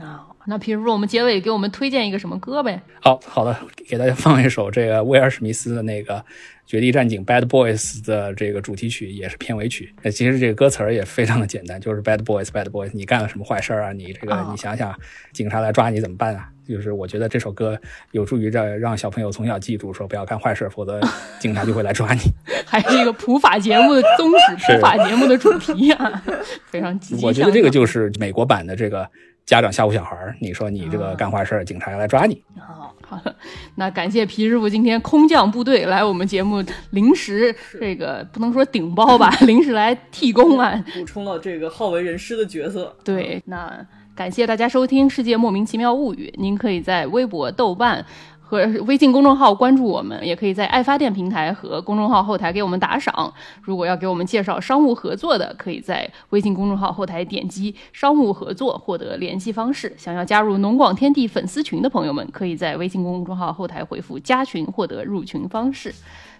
[0.00, 2.80] 啊，那皮师傅，我们结尾给我们推荐一个什么歌呗？
[3.00, 3.56] 好好的，
[3.88, 6.16] 给大家放一首这个威尔史密斯的那个
[6.66, 9.92] 《绝地战警》Bad Boys 的这个主题曲，也是片尾曲。
[10.02, 13.92] 那其实这个歌词儿也非常的简单，就是 Bad Boys Bad Boys，你干了什么坏事儿啊？
[13.92, 14.94] 你这个哦你想想，
[15.32, 16.48] 警察来抓你怎么办啊？
[16.68, 17.76] 就是我觉得这首歌
[18.12, 21.00] 有助于让让小朋友从小记住，说不要干坏事，否则
[21.40, 22.20] 警察就会来抓你。
[22.64, 26.22] 还是一个普法节目的宗旨， 普法节目的主题啊，
[26.70, 27.26] 非常积极。
[27.26, 29.10] 我觉得这个就是美国版的这个
[29.50, 32.40] 家长吓唬小孩儿，你说你这个干坏事儿，警察要来抓你。
[32.56, 33.34] 好，好的，
[33.74, 40.80] 那感谢皮师傅今天空降部队来我们节目临时这个不能说顶包吧， 临时来替工啊。
[40.94, 42.96] 补充了这个好为人师的角色。
[43.02, 43.84] 对，那
[44.14, 48.06] 感谢大家收听《世界莫名其妙物语》，您可以在微博、豆瓣。
[48.50, 53.32] 和微信公众号关注我们，也可以在爱发电平台和公众号后台给我们打赏。
[53.62, 59.94] 如果要给我们介绍商务合作的，可以在微信公众号后台点击“商务合作”获得联系方式。
[59.96, 65.94] 想要加入农广天地粉丝群的朋友们，可以在微信公众号后台回复“加群”获得入群方式。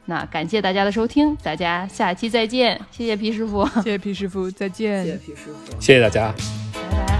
[0.06, 5.04] 那感谢大家的收听，大家下期再见，谢谢皮师傅，谢谢皮师傅，再见。
[5.04, 5.80] 谢谢皮师傅。
[5.80, 6.34] 谢谢大家。
[6.72, 7.20] 拜拜。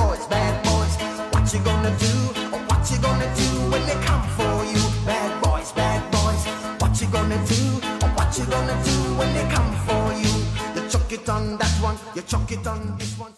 [11.11, 13.33] it on that one, you chuck it on this one.